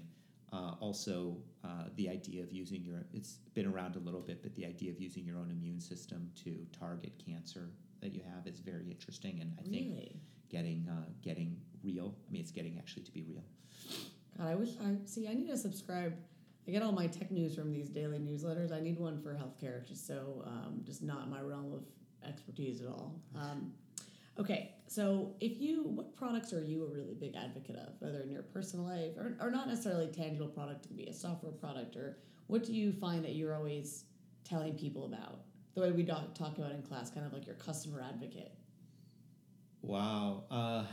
Uh, 0.55 0.73
also, 0.79 1.35
uh, 1.65 1.85
the 1.97 2.07
idea 2.07 2.41
of 2.41 2.49
using 2.49 2.81
your, 2.81 3.05
it's 3.13 3.39
been 3.53 3.65
around 3.65 3.97
a 3.97 3.99
little 3.99 4.21
bit, 4.21 4.41
but 4.41 4.55
the 4.55 4.65
idea 4.65 4.89
of 4.89 5.01
using 5.01 5.25
your 5.25 5.37
own 5.37 5.51
immune 5.51 5.81
system 5.81 6.31
to 6.43 6.65
target 6.77 7.11
cancer 7.25 7.69
that 8.01 8.13
you 8.13 8.21
have 8.33 8.47
is 8.47 8.59
very 8.59 8.89
interesting. 8.89 9.41
And 9.41 9.51
I 9.59 9.63
think 9.63 10.15
getting, 10.49 10.87
uh, 10.89 11.09
getting 11.21 11.57
real, 11.83 12.15
I 12.27 12.31
mean, 12.31 12.41
it's 12.41 12.51
getting 12.51 12.77
actually 12.77 13.03
to 13.03 13.11
be 13.11 13.23
real. 13.23 13.43
God, 14.37 14.47
I 14.47 14.55
wish 14.55 14.69
I, 14.81 14.95
see, 15.05 15.27
I 15.27 15.33
need 15.33 15.49
to 15.49 15.57
subscribe. 15.57 16.13
I 16.67 16.71
get 16.71 16.81
all 16.81 16.93
my 16.93 17.07
tech 17.07 17.31
news 17.31 17.53
from 17.55 17.73
these 17.73 17.89
daily 17.89 18.19
newsletters. 18.19 18.71
I 18.71 18.79
need 18.79 18.97
one 18.97 19.21
for 19.21 19.33
healthcare, 19.33 19.85
just 19.85 20.07
so, 20.07 20.41
um, 20.45 20.81
just 20.85 21.03
not 21.03 21.29
my 21.29 21.41
realm 21.41 21.73
of 21.73 21.83
expertise 22.27 22.81
at 22.81 22.87
all. 22.87 23.19
Um, 23.35 23.73
Okay, 24.37 24.73
so 24.87 25.33
if 25.39 25.61
you, 25.61 25.83
what 25.83 26.15
products 26.15 26.51
are 26.51 26.61
you 26.61 26.83
a 26.83 26.87
really 26.87 27.13
big 27.13 27.35
advocate 27.35 27.77
of, 27.77 27.93
whether 27.99 28.19
in 28.19 28.29
your 28.29 28.43
personal 28.43 28.85
life 28.85 29.17
or, 29.17 29.37
or 29.39 29.49
not 29.49 29.67
necessarily 29.67 30.07
tangible 30.07 30.47
product, 30.47 30.85
it 30.85 30.87
could 30.89 30.97
be 30.97 31.05
a 31.05 31.13
software 31.13 31.53
product, 31.53 31.95
or 31.95 32.17
what 32.47 32.65
do 32.65 32.73
you 32.73 32.91
find 32.91 33.23
that 33.23 33.35
you're 33.35 33.55
always 33.55 34.03
telling 34.43 34.73
people 34.73 35.05
about? 35.05 35.39
The 35.73 35.81
way 35.81 35.91
we 35.91 36.03
talk, 36.03 36.35
talk 36.35 36.57
about 36.57 36.71
in 36.71 36.81
class, 36.81 37.09
kind 37.09 37.25
of 37.25 37.33
like 37.33 37.45
your 37.45 37.55
customer 37.55 38.01
advocate. 38.01 38.51
Wow. 39.81 40.43
Uh, 40.51 40.83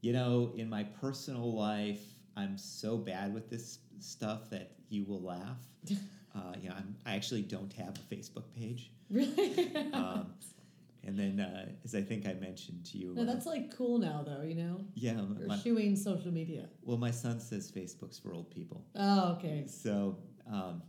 you 0.00 0.12
know, 0.12 0.52
in 0.56 0.68
my 0.68 0.82
personal 0.82 1.54
life, 1.54 2.02
I'm 2.36 2.58
so 2.58 2.96
bad 2.96 3.32
with 3.32 3.48
this 3.50 3.78
stuff 4.00 4.50
that 4.50 4.72
you 4.88 5.04
will 5.04 5.22
laugh. 5.22 5.58
Uh, 6.36 6.52
you 6.60 6.68
know, 6.68 6.74
I'm, 6.76 6.96
I 7.06 7.14
actually 7.14 7.42
don't 7.42 7.72
have 7.74 7.96
a 7.96 8.12
Facebook 8.12 8.42
page. 8.58 8.90
Really? 9.08 9.70
um, 9.92 10.26
and 11.06 11.18
then, 11.18 11.40
uh, 11.40 11.66
as 11.84 11.94
I 11.94 12.02
think 12.02 12.26
I 12.26 12.34
mentioned 12.34 12.84
to 12.86 12.98
you, 12.98 13.14
no, 13.14 13.22
uh, 13.22 13.24
that's 13.24 13.46
like 13.46 13.76
cool 13.76 13.98
now, 13.98 14.24
though. 14.26 14.42
You 14.42 14.54
know. 14.54 14.80
Yeah. 14.94 15.12
You're 15.38 15.48
my, 15.48 15.54
eschewing 15.56 15.96
social 15.96 16.32
media. 16.32 16.68
Well, 16.82 16.96
my 16.96 17.10
son 17.10 17.40
says 17.40 17.70
Facebook's 17.70 18.18
for 18.18 18.32
old 18.32 18.50
people. 18.50 18.84
Oh, 18.96 19.32
okay. 19.32 19.64
So, 19.66 20.18
um, 20.50 20.82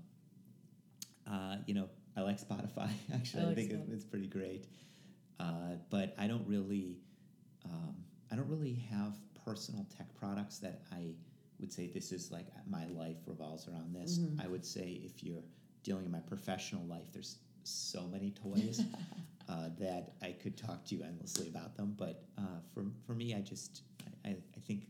uh, 1.30 1.58
you 1.65 1.73
know, 1.73 1.89
I 2.15 2.21
like 2.21 2.39
Spotify. 2.39 2.89
Actually, 3.13 3.43
I, 3.43 3.45
like 3.45 3.58
I 3.58 3.62
think 3.62 3.71
Spotify. 3.71 3.93
it's 3.93 4.06
pretty 4.06 4.28
great. 4.28 4.67
Uh, 5.39 5.75
but 5.89 6.15
I 6.17 6.28
don't 6.28 6.47
really, 6.47 6.97
um, 7.65 7.95
I 8.32 8.36
don't 8.36 8.49
really 8.49 8.86
have 8.89 9.15
personal 9.43 9.86
tech 9.97 10.08
products 10.15 10.60
that 10.60 10.82
I 10.91 11.13
would 11.60 11.71
say 11.71 11.88
this 11.88 12.12
is 12.12 12.32
like 12.32 12.47
my 12.69 12.86
life 12.88 13.17
revolves 13.25 13.67
around 13.67 13.93
this. 13.93 14.17
Mm-hmm. 14.17 14.41
I 14.41 14.47
would 14.47 14.65
say 14.65 15.01
if 15.04 15.23
you're 15.23 15.43
dealing 15.84 16.06
in 16.06 16.12
my 16.12 16.19
professional 16.19 16.84
life, 16.86 17.06
there's 17.12 17.38
so 17.63 18.04
many 18.04 18.32
toys 18.32 18.82
uh, 19.50 19.70
that 19.80 20.14
I 20.22 20.32
could 20.32 20.58
talk 20.58 20.86
to 20.86 20.96
you 20.96 21.04
endlessly 21.04 21.48
about 21.48 21.76
them. 21.76 21.94
But 21.98 22.24
uh, 22.38 22.60
for 22.74 22.86
for 23.06 23.14
me, 23.14 23.36
I 23.36 23.42
just 23.42 23.84
I, 24.26 24.30
I 24.30 24.60
think 24.66 24.88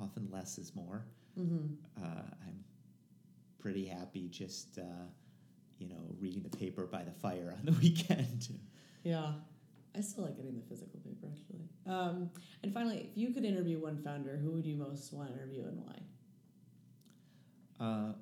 often 0.00 0.28
less 0.30 0.58
is 0.58 0.74
more. 0.74 1.04
Mm-hmm. 1.38 1.74
Uh, 2.02 2.22
I'm 2.46 2.64
pretty 3.58 3.86
happy 3.86 4.28
just 4.28 4.78
uh, 4.78 5.06
you 5.78 5.88
know 5.88 6.14
reading 6.20 6.42
the 6.42 6.56
paper 6.56 6.86
by 6.86 7.02
the 7.02 7.12
fire 7.12 7.54
on 7.58 7.64
the 7.64 7.72
weekend. 7.82 8.48
Yeah. 9.02 9.32
I 9.96 10.02
still 10.02 10.24
like 10.24 10.36
getting 10.36 10.54
the 10.54 10.62
physical 10.62 11.00
paper, 11.00 11.26
actually. 11.32 11.70
Um, 11.86 12.30
and 12.62 12.72
finally, 12.72 13.08
if 13.10 13.16
you 13.16 13.30
could 13.30 13.46
interview 13.46 13.78
one 13.78 13.96
founder, 13.96 14.36
who 14.36 14.50
would 14.50 14.66
you 14.66 14.76
most 14.76 15.10
want 15.12 15.28
to 15.30 15.34
interview 15.34 15.62
and 15.62 15.82
why? 15.82 15.94
Uh, 17.80 18.12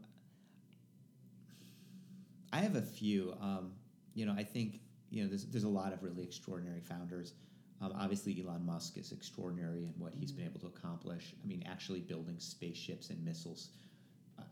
I 2.53 2.59
have 2.59 2.77
a 2.77 2.83
few. 2.83 3.35
Um, 3.41 3.73
you 4.15 4.25
know, 4.25 4.35
I 4.37 4.45
think 4.45 4.81
you 5.15 5.23
know 5.23 5.29
there's 5.29 5.45
there's 5.47 5.65
a 5.65 5.69
lot 5.69 5.93
of 5.93 6.03
really 6.03 6.25
extraordinary 6.25 6.81
founders. 6.81 7.35
Um, 7.81 7.93
obviously, 7.97 8.41
Elon 8.41 8.67
Musk 8.67 8.97
is 8.97 9.13
extraordinary 9.13 9.85
in 9.85 9.93
what 9.99 10.13
he's 10.15 10.33
been 10.33 10.45
able 10.45 10.61
to 10.61 10.67
accomplish. 10.67 11.35
I 11.43 11.47
mean, 11.47 11.63
actually 11.67 12.01
building 12.01 12.37
spaceships 12.39 13.11
and 13.11 13.25
missiles. 13.25 13.71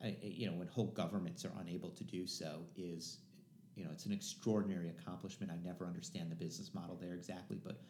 I, 0.02 0.16
you 0.22 0.46
know, 0.46 0.52
when 0.52 0.68
whole 0.68 0.88
governments 0.88 1.44
are 1.44 1.52
unable 1.60 1.90
to 1.90 2.04
do 2.04 2.26
so, 2.26 2.60
is 2.76 3.18
you 3.74 3.84
know 3.84 3.90
it's 3.92 4.06
an 4.06 4.12
extraordinary 4.12 4.90
accomplishment. 4.90 5.50
I 5.50 5.56
never 5.66 5.84
understand 5.84 6.30
the 6.30 6.36
business 6.36 6.72
model 6.74 6.96
there 7.00 7.14
exactly, 7.14 7.58
but 7.62 7.80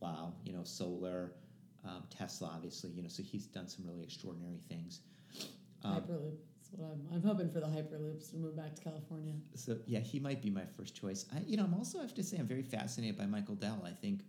wow, 0.00 0.32
you 0.44 0.52
know, 0.52 0.62
solar, 0.62 1.32
um, 1.84 2.04
Tesla, 2.08 2.52
obviously, 2.54 2.90
you 2.90 3.02
know, 3.02 3.08
so 3.08 3.22
he's 3.22 3.46
done 3.46 3.68
some 3.68 3.84
really 3.84 4.04
extraordinary 4.04 4.60
things. 4.68 5.00
Um, 5.84 6.02
Hyperloop. 6.02 6.36
What 6.72 6.90
I'm. 6.92 7.06
I'm 7.14 7.22
hoping 7.22 7.50
for 7.50 7.60
the 7.60 7.66
Hyperloops 7.66 8.30
to 8.30 8.36
move 8.36 8.56
back 8.56 8.74
to 8.76 8.82
California. 8.82 9.32
So 9.54 9.78
yeah, 9.86 10.00
he 10.00 10.20
might 10.20 10.40
be 10.40 10.50
my 10.50 10.64
first 10.76 10.94
choice. 10.94 11.26
I, 11.34 11.40
you 11.46 11.56
know, 11.56 11.64
I'm 11.64 11.74
also 11.74 11.98
I 11.98 12.02
have 12.02 12.14
to 12.14 12.22
say 12.22 12.38
I'm 12.38 12.46
very 12.46 12.62
fascinated 12.62 13.18
by 13.18 13.26
Michael 13.26 13.56
Dell. 13.56 13.82
I 13.84 13.90
think, 13.90 14.20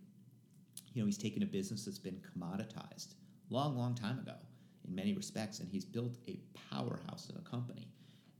you 0.92 1.02
know, 1.02 1.06
he's 1.06 1.18
taken 1.18 1.42
a 1.42 1.46
business 1.46 1.84
that's 1.84 1.98
been 1.98 2.20
commoditized 2.20 3.14
long, 3.50 3.76
long 3.76 3.94
time 3.94 4.18
ago 4.18 4.34
in 4.86 4.94
many 4.94 5.14
respects, 5.14 5.60
and 5.60 5.68
he's 5.68 5.84
built 5.84 6.16
a 6.26 6.40
powerhouse 6.70 7.28
of 7.28 7.36
a 7.36 7.48
company, 7.48 7.86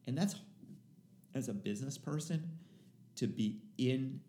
and 0.06 0.18
that's 0.18 0.34
as 1.34 1.48
a 1.48 1.54
business 1.54 1.96
person 1.96 2.50
to 3.16 3.26
be 3.26 3.60
in 3.78 4.20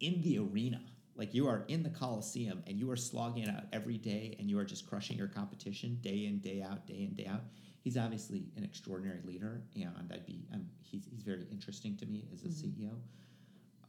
in 0.00 0.20
the 0.22 0.38
arena 0.38 0.80
like 1.16 1.32
you 1.34 1.46
are 1.48 1.64
in 1.68 1.82
the 1.82 1.90
coliseum 1.90 2.62
and 2.66 2.78
you 2.78 2.90
are 2.90 2.96
slogging 2.96 3.44
it 3.44 3.48
out 3.48 3.64
every 3.72 3.98
day 3.98 4.36
and 4.38 4.50
you 4.50 4.58
are 4.58 4.64
just 4.64 4.86
crushing 4.88 5.16
your 5.16 5.28
competition 5.28 5.98
day 6.02 6.26
in 6.26 6.38
day 6.38 6.62
out 6.62 6.86
day 6.86 7.02
in 7.08 7.14
day 7.14 7.26
out 7.26 7.42
he's 7.82 7.96
obviously 7.96 8.44
an 8.56 8.64
extraordinary 8.64 9.20
leader 9.24 9.62
and 9.76 10.10
i'd 10.12 10.26
be 10.26 10.44
I'm, 10.52 10.66
he's, 10.82 11.06
he's 11.10 11.22
very 11.22 11.46
interesting 11.50 11.96
to 11.98 12.06
me 12.06 12.24
as 12.32 12.42
a 12.42 12.48
ceo 12.48 12.90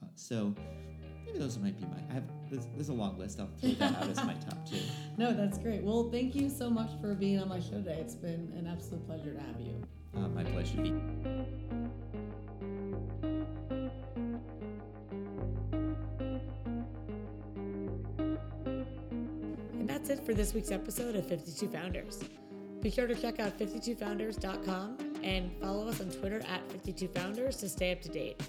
uh, 0.03 0.07
so 0.15 0.53
maybe 1.25 1.39
those 1.39 1.57
might 1.57 1.77
be 1.79 1.85
my 1.85 1.97
i 2.09 2.13
have 2.13 2.23
there's, 2.51 2.67
there's 2.75 2.89
a 2.89 2.93
long 2.93 3.17
list 3.17 3.39
i'll 3.39 3.49
throw 3.59 3.71
that 3.71 3.95
out 4.01 4.07
as 4.09 4.17
my 4.23 4.33
top 4.35 4.67
two 4.69 4.77
No, 5.17 5.33
that's 5.33 5.57
great. 5.57 5.81
Well, 5.81 6.09
thank 6.11 6.35
you 6.35 6.49
so 6.49 6.69
much 6.69 6.89
for 6.99 7.15
being 7.15 7.39
on 7.39 7.47
my 7.47 7.61
show 7.61 7.77
today. 7.77 7.99
It's 8.01 8.15
been 8.15 8.51
an 8.57 8.67
absolute 8.69 9.05
pleasure 9.07 9.33
to 9.33 9.39
have 9.39 9.61
you. 9.61 9.81
uh, 10.13 10.27
my 10.27 10.43
pleasure 10.43 10.75
to 10.75 10.81
be 10.83 12.01
that's 20.05 20.19
it 20.19 20.25
for 20.25 20.35
this 20.35 20.53
week's 20.53 20.69
episode 20.69 21.15
of 21.15 21.25
52 21.25 21.67
Founders. 21.69 22.23
Be 22.79 22.91
sure 22.91 23.07
to 23.07 23.15
check 23.15 23.39
out 23.39 23.57
52founders.com 23.57 24.97
and 25.23 25.51
follow 25.59 25.87
us 25.87 25.99
on 25.99 26.11
Twitter 26.11 26.43
at 26.47 26.67
52founders 26.69 27.59
to 27.61 27.67
stay 27.67 27.91
up 27.91 28.01
to 28.01 28.09
date. 28.09 28.39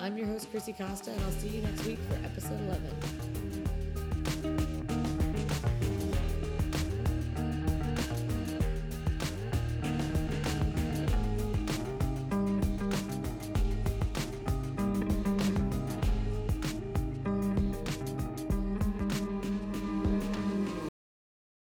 I'm 0.00 0.18
your 0.18 0.26
host, 0.26 0.50
Chrissy 0.50 0.72
Costa, 0.72 1.12
and 1.12 1.20
I'll 1.22 1.30
see 1.30 1.48
you 1.48 1.62
next 1.62 1.84
week 1.84 2.00
for 2.08 2.16
episode 2.24 2.60
11. 2.62 3.27